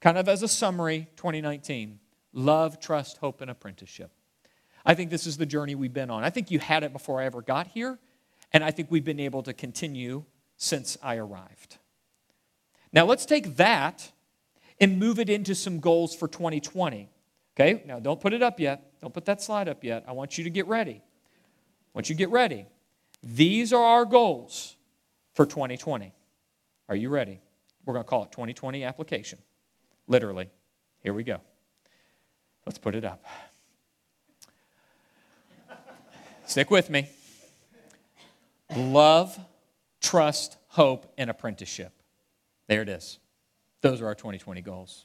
kind 0.00 0.18
of 0.18 0.28
as 0.28 0.42
a 0.42 0.48
summary 0.48 1.08
2019 1.16 2.00
love, 2.36 2.80
trust, 2.80 3.18
hope, 3.18 3.40
and 3.40 3.50
apprenticeship. 3.50 4.10
I 4.84 4.94
think 4.94 5.10
this 5.10 5.24
is 5.24 5.36
the 5.36 5.46
journey 5.46 5.76
we've 5.76 5.94
been 5.94 6.10
on. 6.10 6.24
I 6.24 6.30
think 6.30 6.50
you 6.50 6.58
had 6.58 6.82
it 6.82 6.92
before 6.92 7.20
I 7.20 7.26
ever 7.26 7.40
got 7.40 7.68
here, 7.68 7.98
and 8.52 8.64
I 8.64 8.72
think 8.72 8.90
we've 8.90 9.04
been 9.04 9.20
able 9.20 9.44
to 9.44 9.52
continue 9.52 10.24
since 10.56 10.98
I 11.00 11.16
arrived. 11.16 11.78
Now 12.92 13.04
let's 13.06 13.24
take 13.24 13.56
that 13.56 14.10
and 14.80 14.98
move 14.98 15.18
it 15.18 15.28
into 15.30 15.54
some 15.54 15.80
goals 15.80 16.14
for 16.14 16.28
2020. 16.28 17.08
Okay, 17.56 17.82
now 17.86 18.00
don't 18.00 18.20
put 18.20 18.32
it 18.32 18.42
up 18.42 18.58
yet. 18.58 18.92
Don't 19.00 19.14
put 19.14 19.24
that 19.26 19.40
slide 19.40 19.68
up 19.68 19.84
yet. 19.84 20.04
I 20.08 20.12
want 20.12 20.36
you 20.38 20.44
to 20.44 20.50
get 20.50 20.66
ready. 20.66 21.02
Want 21.92 22.08
you 22.08 22.16
get 22.16 22.30
ready. 22.30 22.66
These 23.22 23.72
are 23.72 23.82
our 23.82 24.04
goals 24.04 24.76
for 25.34 25.46
2020. 25.46 26.12
Are 26.88 26.96
you 26.96 27.08
ready? 27.08 27.40
We're 27.84 27.94
going 27.94 28.04
to 28.04 28.08
call 28.08 28.24
it 28.24 28.32
2020 28.32 28.82
application. 28.84 29.38
Literally. 30.08 30.50
Here 31.02 31.14
we 31.14 31.22
go. 31.22 31.40
Let's 32.66 32.78
put 32.78 32.94
it 32.94 33.04
up. 33.04 33.24
Stick 36.46 36.70
with 36.70 36.90
me. 36.90 37.08
Love, 38.76 39.38
trust, 40.00 40.56
hope, 40.68 41.12
and 41.16 41.30
apprenticeship. 41.30 41.92
There 42.66 42.82
it 42.82 42.88
is. 42.88 43.18
Those 43.84 44.00
are 44.00 44.06
our 44.06 44.14
2020 44.14 44.62
goals. 44.62 45.04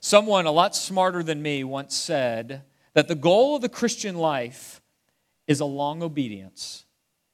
Someone 0.00 0.44
a 0.44 0.50
lot 0.50 0.76
smarter 0.76 1.22
than 1.22 1.40
me 1.40 1.64
once 1.64 1.96
said 1.96 2.60
that 2.92 3.08
the 3.08 3.14
goal 3.14 3.56
of 3.56 3.62
the 3.62 3.70
Christian 3.70 4.16
life 4.16 4.82
is 5.46 5.60
a 5.60 5.64
long 5.64 6.02
obedience 6.02 6.84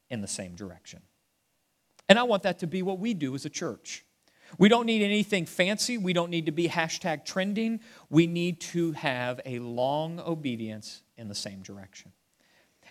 in 0.09 0.21
the 0.21 0.27
same 0.27 0.55
direction. 0.55 1.01
And 2.07 2.17
I 2.17 2.23
want 2.23 2.43
that 2.43 2.59
to 2.59 2.67
be 2.67 2.81
what 2.81 2.97
we 2.97 3.13
do 3.13 3.35
as 3.35 3.43
a 3.43 3.49
church. 3.49 4.05
We 4.57 4.69
don't 4.69 4.85
need 4.85 5.03
anything 5.03 5.45
fancy. 5.45 5.97
We 5.97 6.13
don't 6.13 6.29
need 6.29 6.45
to 6.45 6.53
be 6.53 6.69
hashtag 6.69 7.25
trending. 7.25 7.81
We 8.09 8.25
need 8.25 8.61
to 8.61 8.93
have 8.93 9.41
a 9.45 9.59
long 9.59 10.21
obedience 10.21 11.01
in 11.17 11.27
the 11.27 11.35
same 11.35 11.61
direction. 11.61 12.13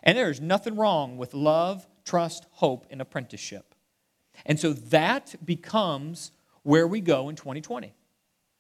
And 0.03 0.19
there's 0.19 0.43
nothing 0.43 0.77
wrong 0.77 1.17
with 1.17 1.33
love, 1.33 1.87
trust, 2.05 2.45
hope, 2.51 2.85
and 2.91 3.01
apprenticeship. 3.01 3.75
And 4.45 4.61
so 4.61 4.75
that 4.75 5.37
becomes 5.43 6.33
where 6.69 6.87
we 6.87 7.01
go 7.01 7.31
in 7.31 7.35
2020. 7.35 7.95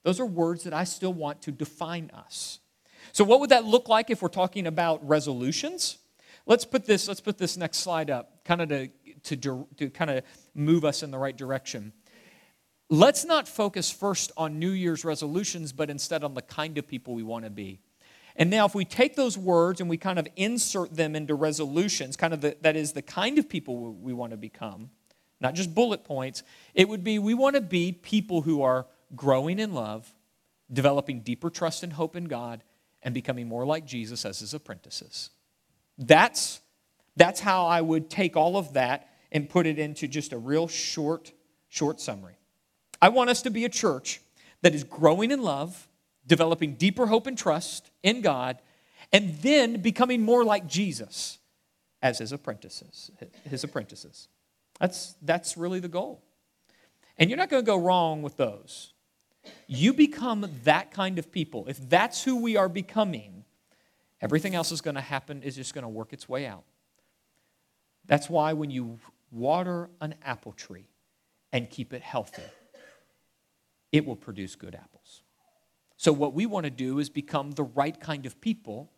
Those 0.02 0.18
are 0.18 0.24
words 0.24 0.64
that 0.64 0.72
I 0.72 0.84
still 0.84 1.12
want 1.12 1.42
to 1.42 1.52
define 1.52 2.10
us. 2.14 2.58
So 3.12 3.22
what 3.22 3.38
would 3.40 3.50
that 3.50 3.66
look 3.66 3.90
like 3.90 4.08
if 4.08 4.22
we're 4.22 4.28
talking 4.28 4.66
about 4.66 5.06
resolutions? 5.06 5.98
Let's 6.46 6.64
put 6.64 6.86
this 6.86 7.06
let's 7.06 7.20
put 7.20 7.36
this 7.36 7.58
next 7.58 7.78
slide 7.78 8.08
up 8.08 8.44
kind 8.46 8.62
of 8.62 8.68
to 8.70 8.88
to, 9.36 9.68
to 9.76 9.90
kind 9.90 10.10
of 10.10 10.24
move 10.54 10.86
us 10.86 11.02
in 11.02 11.10
the 11.10 11.18
right 11.18 11.36
direction. 11.36 11.92
Let's 12.88 13.26
not 13.26 13.46
focus 13.46 13.90
first 13.90 14.32
on 14.38 14.58
New 14.58 14.70
Year's 14.70 15.04
resolutions, 15.04 15.74
but 15.74 15.90
instead 15.90 16.24
on 16.24 16.32
the 16.32 16.40
kind 16.40 16.78
of 16.78 16.88
people 16.88 17.12
we 17.12 17.22
want 17.22 17.44
to 17.44 17.50
be. 17.50 17.78
And 18.36 18.48
now, 18.48 18.64
if 18.64 18.74
we 18.74 18.86
take 18.86 19.16
those 19.16 19.36
words 19.36 19.82
and 19.82 19.90
we 19.90 19.98
kind 19.98 20.18
of 20.18 20.26
insert 20.34 20.96
them 20.96 21.14
into 21.14 21.34
resolutions, 21.34 22.16
kind 22.16 22.32
of 22.32 22.40
the, 22.40 22.56
that 22.62 22.74
is 22.74 22.94
the 22.94 23.02
kind 23.02 23.38
of 23.38 23.50
people 23.50 23.92
we 23.92 24.14
want 24.14 24.30
to 24.30 24.38
become, 24.38 24.88
not 25.40 25.54
just 25.54 25.74
bullet 25.74 26.04
points. 26.04 26.42
It 26.74 26.88
would 26.88 27.04
be 27.04 27.18
we 27.18 27.34
want 27.34 27.56
to 27.56 27.62
be 27.62 27.92
people 27.92 28.42
who 28.42 28.62
are 28.62 28.86
growing 29.14 29.58
in 29.58 29.72
love, 29.72 30.12
developing 30.72 31.20
deeper 31.20 31.50
trust 31.50 31.82
and 31.82 31.92
hope 31.92 32.16
in 32.16 32.24
God, 32.24 32.62
and 33.02 33.14
becoming 33.14 33.48
more 33.48 33.64
like 33.64 33.86
Jesus 33.86 34.24
as 34.24 34.40
his 34.40 34.54
apprentices. 34.54 35.30
That's, 35.96 36.60
that's 37.16 37.40
how 37.40 37.66
I 37.66 37.80
would 37.80 38.10
take 38.10 38.36
all 38.36 38.56
of 38.56 38.74
that 38.74 39.08
and 39.30 39.48
put 39.48 39.66
it 39.66 39.78
into 39.78 40.08
just 40.08 40.32
a 40.32 40.38
real 40.38 40.68
short, 40.68 41.32
short 41.68 42.00
summary. 42.00 42.38
I 43.00 43.10
want 43.10 43.30
us 43.30 43.42
to 43.42 43.50
be 43.50 43.64
a 43.64 43.68
church 43.68 44.20
that 44.62 44.74
is 44.74 44.84
growing 44.84 45.30
in 45.30 45.42
love, 45.42 45.88
developing 46.26 46.74
deeper 46.74 47.06
hope 47.06 47.26
and 47.26 47.38
trust 47.38 47.90
in 48.02 48.20
God, 48.20 48.58
and 49.12 49.38
then 49.38 49.80
becoming 49.80 50.22
more 50.22 50.44
like 50.44 50.66
Jesus 50.66 51.38
as 52.02 52.18
his 52.18 52.32
apprentices. 52.32 53.10
His 53.44 53.64
apprentices. 53.64 54.28
That's, 54.80 55.16
that's 55.22 55.56
really 55.56 55.80
the 55.80 55.88
goal. 55.88 56.22
And 57.18 57.28
you're 57.28 57.36
not 57.36 57.50
going 57.50 57.62
to 57.62 57.66
go 57.66 57.78
wrong 57.78 58.22
with 58.22 58.36
those. 58.36 58.92
You 59.66 59.92
become 59.92 60.48
that 60.64 60.90
kind 60.90 61.18
of 61.18 61.32
people. 61.32 61.66
If 61.68 61.88
that's 61.88 62.22
who 62.22 62.40
we 62.40 62.56
are 62.56 62.68
becoming, 62.68 63.44
everything 64.20 64.54
else 64.54 64.70
is 64.70 64.80
going 64.80 64.94
to 64.94 65.00
happen, 65.00 65.42
is 65.42 65.56
just 65.56 65.74
going 65.74 65.82
to 65.82 65.88
work 65.88 66.12
its 66.12 66.28
way 66.28 66.46
out. 66.46 66.64
That's 68.06 68.30
why 68.30 68.52
when 68.52 68.70
you 68.70 68.98
water 69.30 69.90
an 70.00 70.14
apple 70.22 70.52
tree 70.52 70.88
and 71.52 71.68
keep 71.68 71.92
it 71.92 72.02
healthy, 72.02 72.42
it 73.92 74.06
will 74.06 74.16
produce 74.16 74.54
good 74.54 74.74
apples. 74.74 75.22
So, 75.96 76.12
what 76.12 76.32
we 76.32 76.46
want 76.46 76.64
to 76.64 76.70
do 76.70 77.00
is 77.00 77.10
become 77.10 77.52
the 77.52 77.64
right 77.64 77.98
kind 77.98 78.24
of 78.24 78.40
people 78.40 78.90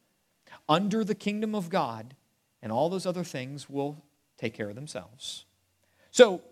under 0.69 1.03
the 1.05 1.14
kingdom 1.14 1.55
of 1.55 1.71
God, 1.71 2.14
and 2.61 2.71
all 2.71 2.88
those 2.90 3.07
other 3.07 3.25
things 3.25 3.71
will 3.71 4.05
take 4.37 4.55
care 4.55 4.69
of 4.69 4.75
themselves. 4.75 5.47
So, 6.11 6.42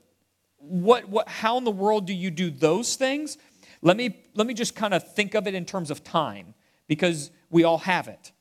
what, 0.58 1.08
what, 1.08 1.28
how 1.28 1.56
in 1.58 1.64
the 1.64 1.70
world 1.70 2.06
do 2.06 2.12
you 2.12 2.30
do 2.30 2.50
those 2.50 2.96
things? 2.96 3.38
Let 3.80 3.96
me, 3.96 4.18
let 4.34 4.46
me 4.46 4.54
just 4.54 4.74
kind 4.74 4.92
of 4.92 5.12
think 5.14 5.34
of 5.34 5.46
it 5.46 5.54
in 5.54 5.64
terms 5.64 5.90
of 5.90 6.02
time 6.02 6.54
because 6.88 7.30
we 7.50 7.64
all 7.64 7.78
have 7.78 8.08
it. 8.08 8.32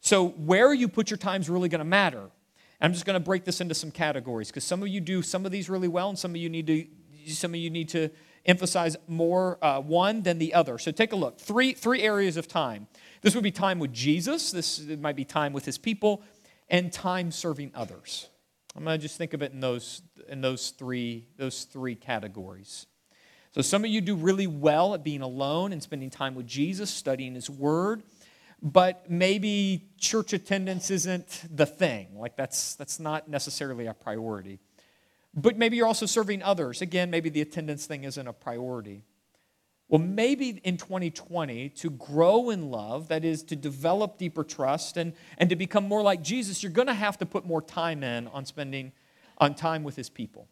So, 0.00 0.28
where 0.28 0.72
you 0.72 0.88
put 0.88 1.10
your 1.10 1.18
time 1.18 1.40
is 1.40 1.50
really 1.50 1.68
going 1.68 1.80
to 1.80 1.84
matter. 1.84 2.30
I'm 2.80 2.92
just 2.92 3.06
going 3.06 3.14
to 3.14 3.20
break 3.20 3.44
this 3.44 3.60
into 3.60 3.74
some 3.74 3.90
categories 3.90 4.48
because 4.48 4.64
some 4.64 4.82
of 4.82 4.88
you 4.88 5.00
do 5.00 5.22
some 5.22 5.46
of 5.46 5.52
these 5.52 5.70
really 5.70 5.88
well, 5.88 6.08
and 6.08 6.18
some 6.18 6.32
of 6.32 6.36
you 6.36 6.48
need 6.48 6.66
to 6.66 6.86
some 7.32 7.52
of 7.52 7.56
you 7.56 7.70
need 7.70 7.88
to 7.88 8.10
emphasize 8.44 8.96
more 9.08 9.58
uh, 9.64 9.80
one 9.80 10.22
than 10.22 10.38
the 10.38 10.54
other. 10.54 10.78
So 10.78 10.92
take 10.92 11.12
a 11.12 11.16
look. 11.16 11.40
Three 11.40 11.72
three 11.72 12.02
areas 12.02 12.36
of 12.36 12.46
time. 12.46 12.86
This 13.22 13.34
would 13.34 13.44
be 13.44 13.50
time 13.50 13.78
with 13.78 13.92
Jesus. 13.92 14.50
This 14.50 14.80
might 14.80 15.16
be 15.16 15.24
time 15.24 15.52
with 15.52 15.64
His 15.64 15.78
people, 15.78 16.22
and 16.68 16.92
time 16.92 17.30
serving 17.30 17.72
others. 17.74 18.28
I'm 18.76 18.84
going 18.84 18.98
to 18.98 19.02
just 19.02 19.16
think 19.16 19.32
of 19.32 19.42
it 19.42 19.52
in 19.52 19.60
those, 19.60 20.02
in 20.28 20.42
those, 20.42 20.70
three, 20.70 21.26
those 21.38 21.64
three 21.64 21.94
categories. 21.94 22.86
So, 23.52 23.62
some 23.62 23.84
of 23.84 23.90
you 23.90 24.02
do 24.02 24.14
really 24.14 24.46
well 24.46 24.92
at 24.92 25.02
being 25.02 25.22
alone 25.22 25.72
and 25.72 25.82
spending 25.82 26.10
time 26.10 26.34
with 26.34 26.46
Jesus, 26.46 26.90
studying 26.90 27.34
His 27.34 27.48
Word. 27.48 28.02
but 28.62 29.10
maybe 29.10 29.88
church 29.98 30.32
attendance 30.32 30.90
isn't 30.90 31.44
the 31.50 31.66
thing. 31.66 32.18
Like 32.18 32.36
that's 32.36 32.74
that's 32.74 32.98
not 32.98 33.28
necessarily 33.28 33.86
a 33.86 33.94
priority. 33.94 34.58
But 35.34 35.58
maybe 35.58 35.76
you're 35.76 35.86
also 35.86 36.06
serving 36.06 36.42
others. 36.42 36.80
Again, 36.80 37.10
maybe 37.10 37.28
the 37.28 37.42
attendance 37.42 37.86
thing 37.86 38.04
isn't 38.04 38.26
a 38.26 38.32
priority. 38.32 39.04
Well, 39.88 40.00
maybe 40.00 40.60
in 40.64 40.78
2020, 40.78 41.68
to 41.68 41.90
grow 41.90 42.50
in 42.50 42.70
love, 42.70 43.08
that 43.08 43.24
is, 43.24 43.44
to 43.44 43.56
develop 43.56 44.18
deeper 44.18 44.42
trust 44.42 44.96
and, 44.96 45.12
and 45.38 45.48
to 45.50 45.56
become 45.56 45.84
more 45.84 46.02
like 46.02 46.22
Jesus, 46.22 46.62
you're 46.62 46.72
going 46.72 46.88
to 46.88 46.94
have 46.94 47.18
to 47.18 47.26
put 47.26 47.46
more 47.46 47.62
time 47.62 48.02
in 48.02 48.26
on 48.28 48.44
spending 48.44 48.92
on 49.38 49.54
time 49.54 49.84
with 49.84 49.94
his 49.94 50.08
people. 50.08 50.48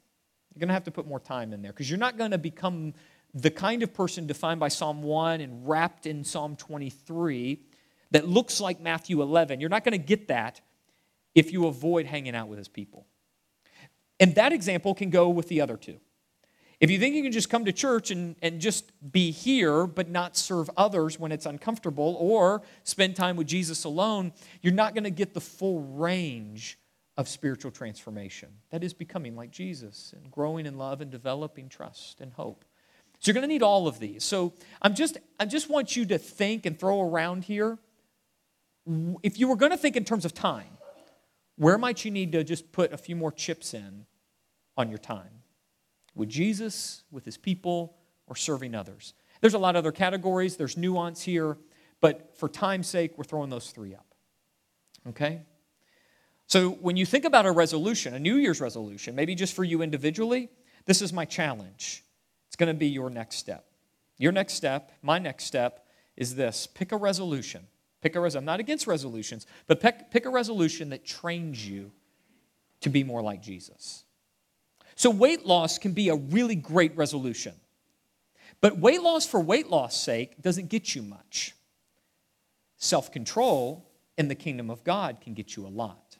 You're 0.55 0.61
going 0.61 0.69
to 0.69 0.75
have 0.75 0.85
to 0.85 0.93
put 0.93 1.09
more 1.09 1.19
time 1.19 1.53
in 1.53 1.63
there 1.63 1.73
because 1.73 1.91
you're 1.91 1.99
not 1.99 2.17
going 2.17 2.31
to 2.31 2.39
become 2.39 2.95
the 3.35 3.51
kind 3.51 3.83
of 3.83 3.93
person 3.93 4.29
defined 4.29 4.61
by 4.61 4.69
Psalm 4.69 5.03
1 5.03 5.41
and 5.41 5.69
wrapped 5.69 6.07
in 6.07 6.23
Psalm 6.23 6.55
23 6.55 7.61
that 8.13 8.29
looks 8.29 8.61
like 8.61 8.81
Matthew 8.81 9.21
11. 9.21 9.61
You're 9.61 9.71
not 9.71 9.83
going 9.83 9.93
to 9.93 10.07
get 10.07 10.29
that 10.29 10.61
if 11.35 11.53
you 11.53 11.67
avoid 11.67 12.07
hanging 12.07 12.37
out 12.37 12.47
with 12.47 12.59
his 12.59 12.69
people. 12.69 13.07
And 14.21 14.37
that 14.37 14.53
example 14.53 14.95
can 14.95 15.11
go 15.11 15.29
with 15.29 15.49
the 15.49 15.61
other 15.61 15.77
two. 15.77 15.99
If 16.81 16.91
you 16.91 16.99
think 16.99 17.15
you 17.15 17.23
can 17.23 17.33
just 17.33 17.51
come 17.51 17.65
to 17.65 17.73
church 17.73 18.11
and, 18.11 18.37
and 18.43 18.61
just 18.61 18.93
be 19.13 19.31
here 19.31 19.87
but 19.87 20.09
not 20.09 20.37
serve 20.37 20.71
others 20.77 21.19
when 21.19 21.33
it's 21.33 21.47
uncomfortable 21.47 22.17
or 22.19 22.63
spend 22.83 23.17
time 23.17 23.37
with 23.37 23.47
Jesus 23.47 23.85
alone, 23.85 24.33
you're 24.61 24.73
not 24.73 24.95
going 24.95 25.05
to 25.05 25.11
get 25.11 25.35
the 25.35 25.41
full 25.41 25.81
range 25.81 26.79
of 27.17 27.29
spiritual 27.29 27.71
transformation. 27.71 28.49
That 28.71 28.83
is 28.83 28.93
becoming 28.93 29.37
like 29.37 29.51
Jesus 29.51 30.13
and 30.17 30.31
growing 30.31 30.67
in 30.67 30.77
love 30.77 31.01
and 31.01 31.11
developing 31.11 31.69
trust 31.69 32.21
and 32.21 32.33
hope. 32.33 32.65
So 33.21 33.31
you're 33.31 33.35
going 33.35 33.49
to 33.49 33.53
need 33.53 33.63
all 33.63 33.87
of 33.87 34.01
these. 34.01 34.25
So 34.25 34.53
I'm 34.83 34.95
just 34.95 35.17
I 35.39 35.47
just 35.47 35.71
want 35.71 35.97
you 35.97 36.05
to 36.07 36.19
think 36.19 36.67
and 36.67 36.79
throw 36.79 37.01
around 37.01 37.45
here 37.45 37.79
if 39.23 39.39
you 39.39 39.49
were 39.49 39.57
going 39.57 39.71
to 39.71 39.79
think 39.79 39.97
in 39.97 40.05
terms 40.05 40.25
of 40.25 40.35
time, 40.35 40.79
where 41.57 41.79
might 41.79 42.05
you 42.05 42.11
need 42.11 42.33
to 42.33 42.45
just 42.45 42.73
put 42.73 42.93
a 42.93 42.99
few 42.99 43.17
more 43.17 43.33
chips 43.33 43.75
in 43.75 44.07
on 44.77 44.89
your 44.89 44.99
time? 44.99 45.43
With 46.15 46.29
Jesus, 46.29 47.03
with 47.11 47.25
his 47.25 47.37
people, 47.37 47.97
or 48.27 48.37
serving 48.37 48.75
others? 48.75 49.15
There's 49.41 49.55
a 49.55 49.59
lot 49.59 49.77
of 49.77 49.81
other 49.81 49.93
categories, 49.93 50.57
there's 50.57 50.77
nuance 50.77 51.23
here, 51.23 51.57
but 52.01 52.37
for 52.37 52.49
time's 52.49 52.87
sake, 52.87 53.17
we're 53.17 53.25
throwing 53.25 53.51
those 53.51 53.71
three 53.71 53.95
up. 53.95 54.07
Okay? 55.09 55.43
So 56.47 56.71
when 56.71 56.97
you 56.97 57.07
think 57.07 57.25
about 57.25 57.47
a 57.47 57.53
resolution, 57.53 58.15
a 58.15 58.19
New 58.19 58.37
Year's 58.37 58.61
resolution, 58.61 59.15
maybe 59.15 59.35
just 59.35 59.55
for 59.55 59.65
you 59.65 59.83
individually, 59.83 60.51
this 60.85 61.03
is 61.03 61.13
my 61.13 61.25
challenge. 61.25 62.05
It's 62.49 62.57
going 62.57 62.73
to 62.73 62.79
be 62.79 62.87
your 62.87 63.11
next 63.11 63.37
step. 63.37 63.67
Your 64.19 64.33
next 64.33 64.55
step, 64.55 64.93
my 65.03 65.19
next 65.19 65.45
step, 65.45 65.87
is 66.17 66.37
this 66.37 66.67
pick 66.67 66.93
a 66.93 66.97
resolution. 66.97 67.67
Pick 68.01 68.15
a 68.17 68.21
resolution. 68.21 68.43
I'm 68.43 68.53
not 68.53 68.61
against 68.61 68.87
resolutions, 68.87 69.47
but 69.67 69.81
pick, 69.81 70.11
pick 70.11 70.27
a 70.27 70.31
resolution 70.31 70.91
that 70.91 71.05
trains 71.05 71.67
you 71.67 71.91
to 72.83 72.91
be 72.91 73.03
more 73.03 73.23
like 73.23 73.43
Jesus. 73.43 74.04
So, 74.97 75.11
weight 75.11 75.45
loss 75.45 75.79
can 75.79 75.93
be 75.93 76.09
a 76.09 76.15
really 76.15 76.55
great 76.55 76.97
resolution. 76.97 77.55
But 78.61 78.79
weight 78.79 79.03
loss 79.03 79.27
for 79.27 79.41
weight 79.41 79.69
loss 79.69 79.95
sake 80.01 80.41
doesn't 80.41 80.69
get 80.69 80.95
you 80.95 81.03
much. 81.03 81.55
Self 82.77 83.13
control 83.13 83.91
in 84.17 84.29
the 84.29 84.35
kingdom 84.35 84.71
of 84.71 84.85
God 84.85 85.21
can 85.21 85.35
get 85.35 85.57
you 85.57 85.67
a 85.67 85.69
lot. 85.69 86.17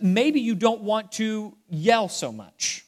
Maybe 0.00 0.40
you 0.40 0.54
don't 0.54 0.82
want 0.82 1.12
to 1.12 1.56
yell 1.68 2.08
so 2.08 2.32
much. 2.32 2.84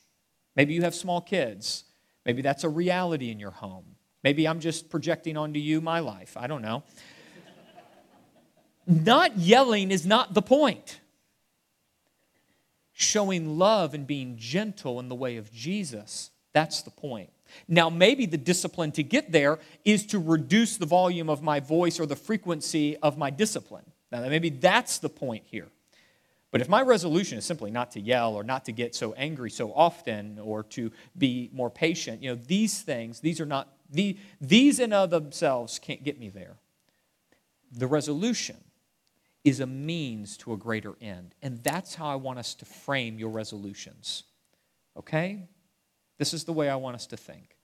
Maybe 0.56 0.74
you 0.74 0.82
have 0.82 0.94
small 0.94 1.20
kids. 1.20 1.84
Maybe 2.26 2.42
that's 2.42 2.64
a 2.64 2.68
reality 2.68 3.30
in 3.30 3.40
your 3.40 3.50
home. 3.50 3.96
Maybe 4.22 4.46
I'm 4.46 4.60
just 4.60 4.90
projecting 4.90 5.36
onto 5.36 5.58
you 5.58 5.80
my 5.80 6.00
life. 6.00 6.36
I 6.36 6.46
don't 6.46 6.62
know. 6.62 6.84
not 8.86 9.38
yelling 9.38 9.90
is 9.90 10.06
not 10.06 10.34
the 10.34 10.42
point 10.42 11.00
showing 13.02 13.58
love 13.58 13.94
and 13.94 14.06
being 14.06 14.36
gentle 14.36 15.00
in 15.00 15.08
the 15.08 15.14
way 15.14 15.36
of 15.36 15.52
Jesus. 15.52 16.30
That's 16.52 16.82
the 16.82 16.90
point. 16.90 17.30
Now, 17.68 17.90
maybe 17.90 18.26
the 18.26 18.38
discipline 18.38 18.92
to 18.92 19.02
get 19.02 19.32
there 19.32 19.58
is 19.84 20.06
to 20.06 20.18
reduce 20.18 20.76
the 20.76 20.86
volume 20.86 21.28
of 21.28 21.42
my 21.42 21.60
voice 21.60 22.00
or 22.00 22.06
the 22.06 22.16
frequency 22.16 22.96
of 22.98 23.18
my 23.18 23.30
discipline. 23.30 23.84
Now, 24.10 24.20
maybe 24.20 24.50
that's 24.50 24.98
the 24.98 25.08
point 25.08 25.44
here. 25.46 25.68
But 26.50 26.60
if 26.60 26.68
my 26.68 26.82
resolution 26.82 27.38
is 27.38 27.46
simply 27.46 27.70
not 27.70 27.92
to 27.92 28.00
yell 28.00 28.34
or 28.34 28.44
not 28.44 28.66
to 28.66 28.72
get 28.72 28.94
so 28.94 29.14
angry 29.14 29.50
so 29.50 29.72
often 29.72 30.38
or 30.38 30.62
to 30.64 30.92
be 31.16 31.50
more 31.52 31.70
patient, 31.70 32.22
you 32.22 32.30
know, 32.30 32.40
these 32.46 32.82
things, 32.82 33.20
these 33.20 33.40
are 33.40 33.46
not, 33.46 33.68
the, 33.90 34.18
these 34.38 34.78
in 34.78 34.92
of 34.92 35.10
themselves 35.10 35.78
can't 35.78 36.04
get 36.04 36.18
me 36.18 36.28
there. 36.28 36.56
The 37.72 37.86
resolution 37.86 38.56
is 39.44 39.60
a 39.60 39.66
means 39.66 40.36
to 40.38 40.52
a 40.52 40.56
greater 40.56 40.94
end. 41.00 41.34
And 41.42 41.58
that's 41.62 41.94
how 41.94 42.06
I 42.06 42.14
want 42.14 42.38
us 42.38 42.54
to 42.54 42.64
frame 42.64 43.18
your 43.18 43.30
resolutions. 43.30 44.24
Okay? 44.96 45.48
This 46.18 46.32
is 46.32 46.44
the 46.44 46.52
way 46.52 46.68
I 46.68 46.76
want 46.76 46.94
us 46.94 47.06
to 47.08 47.16
think. 47.16 47.56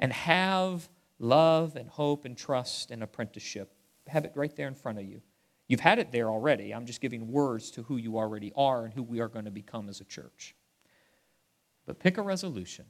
And 0.00 0.12
have 0.12 0.88
love 1.18 1.76
and 1.76 1.88
hope 1.88 2.24
and 2.24 2.36
trust 2.36 2.90
and 2.90 3.02
apprenticeship. 3.02 3.72
Have 4.06 4.24
it 4.24 4.32
right 4.34 4.54
there 4.56 4.68
in 4.68 4.74
front 4.74 4.98
of 4.98 5.04
you. 5.04 5.20
You've 5.68 5.80
had 5.80 5.98
it 5.98 6.12
there 6.12 6.30
already. 6.30 6.72
I'm 6.72 6.86
just 6.86 7.00
giving 7.00 7.30
words 7.30 7.70
to 7.72 7.82
who 7.82 7.96
you 7.96 8.16
already 8.18 8.52
are 8.56 8.84
and 8.84 8.94
who 8.94 9.02
we 9.02 9.20
are 9.20 9.28
going 9.28 9.46
to 9.46 9.50
become 9.50 9.88
as 9.88 10.00
a 10.00 10.04
church. 10.04 10.54
But 11.86 11.98
pick 11.98 12.18
a 12.18 12.22
resolution 12.22 12.84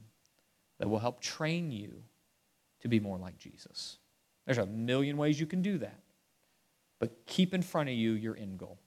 that 0.79 0.89
will 0.89 0.99
help 0.99 1.21
train 1.21 1.71
you 1.71 2.03
to 2.81 2.89
be 2.89 3.01
more 3.01 3.19
like 3.19 3.39
Jesus. 3.39 3.99
There's 4.45 4.59
a 4.59 4.67
million 4.67 5.17
ways 5.17 5.41
you 5.41 5.47
can 5.47 5.63
do 5.63 5.79
that 5.79 6.01
but 6.99 7.27
keep 7.27 7.55
in 7.55 7.63
front 7.63 7.89
of 7.89 7.95
you 7.95 8.13
your 8.13 8.37
end 8.37 8.59
goal. 8.59 8.79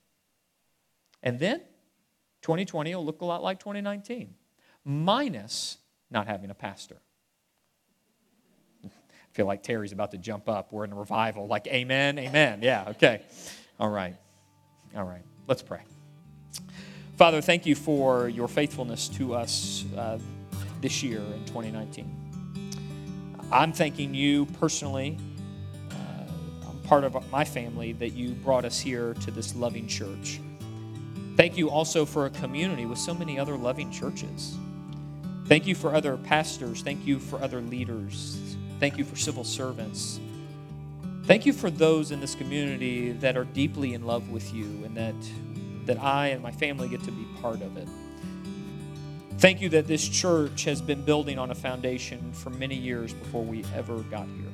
And 1.22 1.38
then 1.38 1.60
2020 2.42 2.94
will 2.94 3.04
look 3.04 3.20
a 3.20 3.24
lot 3.24 3.42
like 3.42 3.58
2019, 3.58 4.34
minus 4.84 5.78
not 6.10 6.26
having 6.26 6.50
a 6.50 6.54
pastor. 6.54 6.96
I 8.84 8.88
feel 9.32 9.46
like 9.46 9.62
Terry's 9.62 9.92
about 9.92 10.10
to 10.12 10.18
jump 10.18 10.48
up. 10.48 10.72
We're 10.72 10.84
in 10.84 10.92
a 10.92 10.96
revival. 10.96 11.46
Like, 11.46 11.66
amen, 11.66 12.18
amen. 12.18 12.60
Yeah, 12.62 12.84
okay. 12.88 13.22
All 13.78 13.90
right. 13.90 14.16
All 14.96 15.04
right. 15.04 15.22
Let's 15.46 15.62
pray. 15.62 15.80
Father, 17.16 17.40
thank 17.40 17.66
you 17.66 17.74
for 17.74 18.28
your 18.28 18.48
faithfulness 18.48 19.08
to 19.10 19.34
us 19.34 19.84
uh, 19.96 20.18
this 20.80 21.02
year 21.02 21.20
in 21.20 21.44
2019. 21.44 22.16
I'm 23.52 23.72
thanking 23.72 24.14
you 24.14 24.46
personally 24.46 25.18
part 26.90 27.04
of 27.04 27.30
my 27.30 27.44
family 27.44 27.92
that 27.92 28.08
you 28.14 28.32
brought 28.32 28.64
us 28.64 28.80
here 28.80 29.14
to 29.14 29.30
this 29.30 29.54
loving 29.54 29.86
church. 29.86 30.40
Thank 31.36 31.56
you 31.56 31.70
also 31.70 32.04
for 32.04 32.26
a 32.26 32.30
community 32.30 32.84
with 32.84 32.98
so 32.98 33.14
many 33.14 33.38
other 33.38 33.56
loving 33.56 33.92
churches. 33.92 34.56
Thank 35.46 35.68
you 35.68 35.76
for 35.76 35.94
other 35.94 36.16
pastors. 36.16 36.82
Thank 36.82 37.06
you 37.06 37.20
for 37.20 37.40
other 37.40 37.60
leaders. 37.60 38.56
Thank 38.80 38.98
you 38.98 39.04
for 39.04 39.14
civil 39.14 39.44
servants. 39.44 40.18
Thank 41.26 41.46
you 41.46 41.52
for 41.52 41.70
those 41.70 42.10
in 42.10 42.18
this 42.18 42.34
community 42.34 43.12
that 43.12 43.36
are 43.36 43.44
deeply 43.44 43.94
in 43.94 44.04
love 44.04 44.28
with 44.28 44.52
you 44.52 44.64
and 44.84 44.96
that, 44.96 45.14
that 45.86 46.02
I 46.02 46.30
and 46.30 46.42
my 46.42 46.50
family 46.50 46.88
get 46.88 47.04
to 47.04 47.12
be 47.12 47.24
part 47.40 47.62
of 47.62 47.76
it. 47.76 47.86
Thank 49.38 49.60
you 49.60 49.68
that 49.68 49.86
this 49.86 50.08
church 50.08 50.64
has 50.64 50.82
been 50.82 51.04
building 51.04 51.38
on 51.38 51.52
a 51.52 51.54
foundation 51.54 52.32
for 52.32 52.50
many 52.50 52.74
years 52.74 53.14
before 53.14 53.44
we 53.44 53.64
ever 53.76 54.00
got 54.00 54.26
here. 54.26 54.49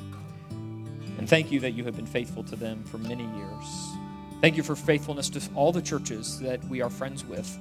And 1.19 1.29
thank 1.29 1.51
you 1.51 1.61
that 1.61 1.73
you 1.73 1.85
have 1.85 1.97
been 1.97 2.07
faithful 2.07 2.43
to 2.45 2.57
them 2.57 2.85
for 2.85 2.99
many 2.99 3.25
years. 3.25 3.97
Thank 4.41 4.57
you 4.57 4.63
for 4.63 4.77
faithfulness 4.77 5.31
to 5.31 5.41
all 5.55 5.73
the 5.73 5.81
churches 5.81 6.39
that 6.41 6.63
we 6.65 6.83
are 6.83 6.91
friends 6.91 7.25
with. 7.25 7.59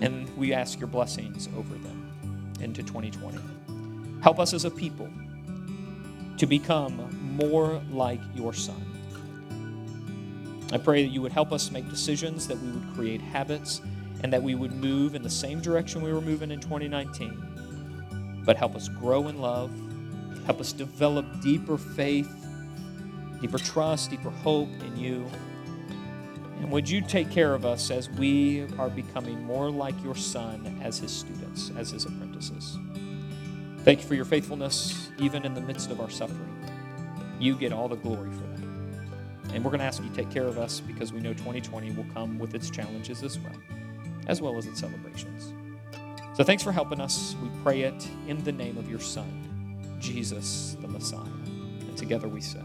And 0.00 0.34
we 0.36 0.52
ask 0.52 0.78
your 0.78 0.86
blessings 0.86 1.48
over 1.56 1.74
them 1.74 2.56
into 2.60 2.82
2020. 2.82 3.38
Help 4.22 4.38
us 4.38 4.54
as 4.54 4.64
a 4.64 4.70
people 4.70 5.08
to 6.36 6.46
become 6.46 7.36
more 7.36 7.82
like 7.90 8.20
your 8.34 8.52
Son. 8.52 8.84
I 10.72 10.78
pray 10.78 11.02
that 11.02 11.08
you 11.08 11.22
would 11.22 11.32
help 11.32 11.50
us 11.50 11.70
make 11.70 11.88
decisions, 11.88 12.46
that 12.46 12.60
we 12.60 12.70
would 12.70 12.94
create 12.94 13.20
habits, 13.20 13.80
and 14.22 14.32
that 14.32 14.42
we 14.42 14.54
would 14.54 14.72
move 14.72 15.14
in 15.14 15.22
the 15.22 15.30
same 15.30 15.60
direction 15.60 16.02
we 16.02 16.12
were 16.12 16.20
moving 16.20 16.50
in 16.50 16.60
2019. 16.60 18.42
But 18.44 18.56
help 18.56 18.76
us 18.76 18.88
grow 18.88 19.28
in 19.28 19.40
love, 19.40 19.70
help 20.46 20.60
us 20.60 20.72
develop 20.72 21.40
deeper 21.40 21.76
faith 21.78 22.47
deeper 23.40 23.58
trust, 23.58 24.10
deeper 24.10 24.30
hope 24.30 24.68
in 24.82 24.96
you. 24.96 25.28
And 26.60 26.70
would 26.70 26.88
you 26.88 27.00
take 27.00 27.30
care 27.30 27.54
of 27.54 27.64
us 27.64 27.90
as 27.90 28.10
we 28.10 28.66
are 28.78 28.90
becoming 28.90 29.42
more 29.44 29.70
like 29.70 29.94
your 30.02 30.16
Son 30.16 30.80
as 30.82 30.98
his 30.98 31.12
students, 31.12 31.70
as 31.76 31.90
his 31.90 32.04
apprentices? 32.04 32.78
Thank 33.84 34.02
you 34.02 34.08
for 34.08 34.14
your 34.14 34.24
faithfulness, 34.24 35.10
even 35.18 35.44
in 35.44 35.54
the 35.54 35.60
midst 35.60 35.90
of 35.90 36.00
our 36.00 36.10
suffering. 36.10 36.54
You 37.38 37.54
get 37.54 37.72
all 37.72 37.88
the 37.88 37.96
glory 37.96 38.30
for 38.32 38.42
that. 38.42 39.54
And 39.54 39.64
we're 39.64 39.70
going 39.70 39.80
to 39.80 39.86
ask 39.86 40.02
you 40.02 40.08
to 40.08 40.14
take 40.14 40.30
care 40.30 40.46
of 40.46 40.58
us 40.58 40.80
because 40.80 41.12
we 41.12 41.20
know 41.20 41.32
2020 41.32 41.92
will 41.92 42.06
come 42.12 42.38
with 42.38 42.54
its 42.54 42.68
challenges 42.70 43.22
as 43.22 43.38
well, 43.38 43.54
as 44.26 44.42
well 44.42 44.58
as 44.58 44.66
its 44.66 44.80
celebrations. 44.80 45.54
So 46.34 46.44
thanks 46.44 46.62
for 46.62 46.72
helping 46.72 47.00
us. 47.00 47.34
We 47.42 47.48
pray 47.62 47.82
it 47.82 48.08
in 48.26 48.42
the 48.44 48.52
name 48.52 48.76
of 48.78 48.90
your 48.90 49.00
Son, 49.00 49.96
Jesus 50.00 50.76
the 50.80 50.88
Messiah. 50.88 51.22
And 51.22 51.96
together 51.96 52.28
we 52.28 52.40
say. 52.40 52.60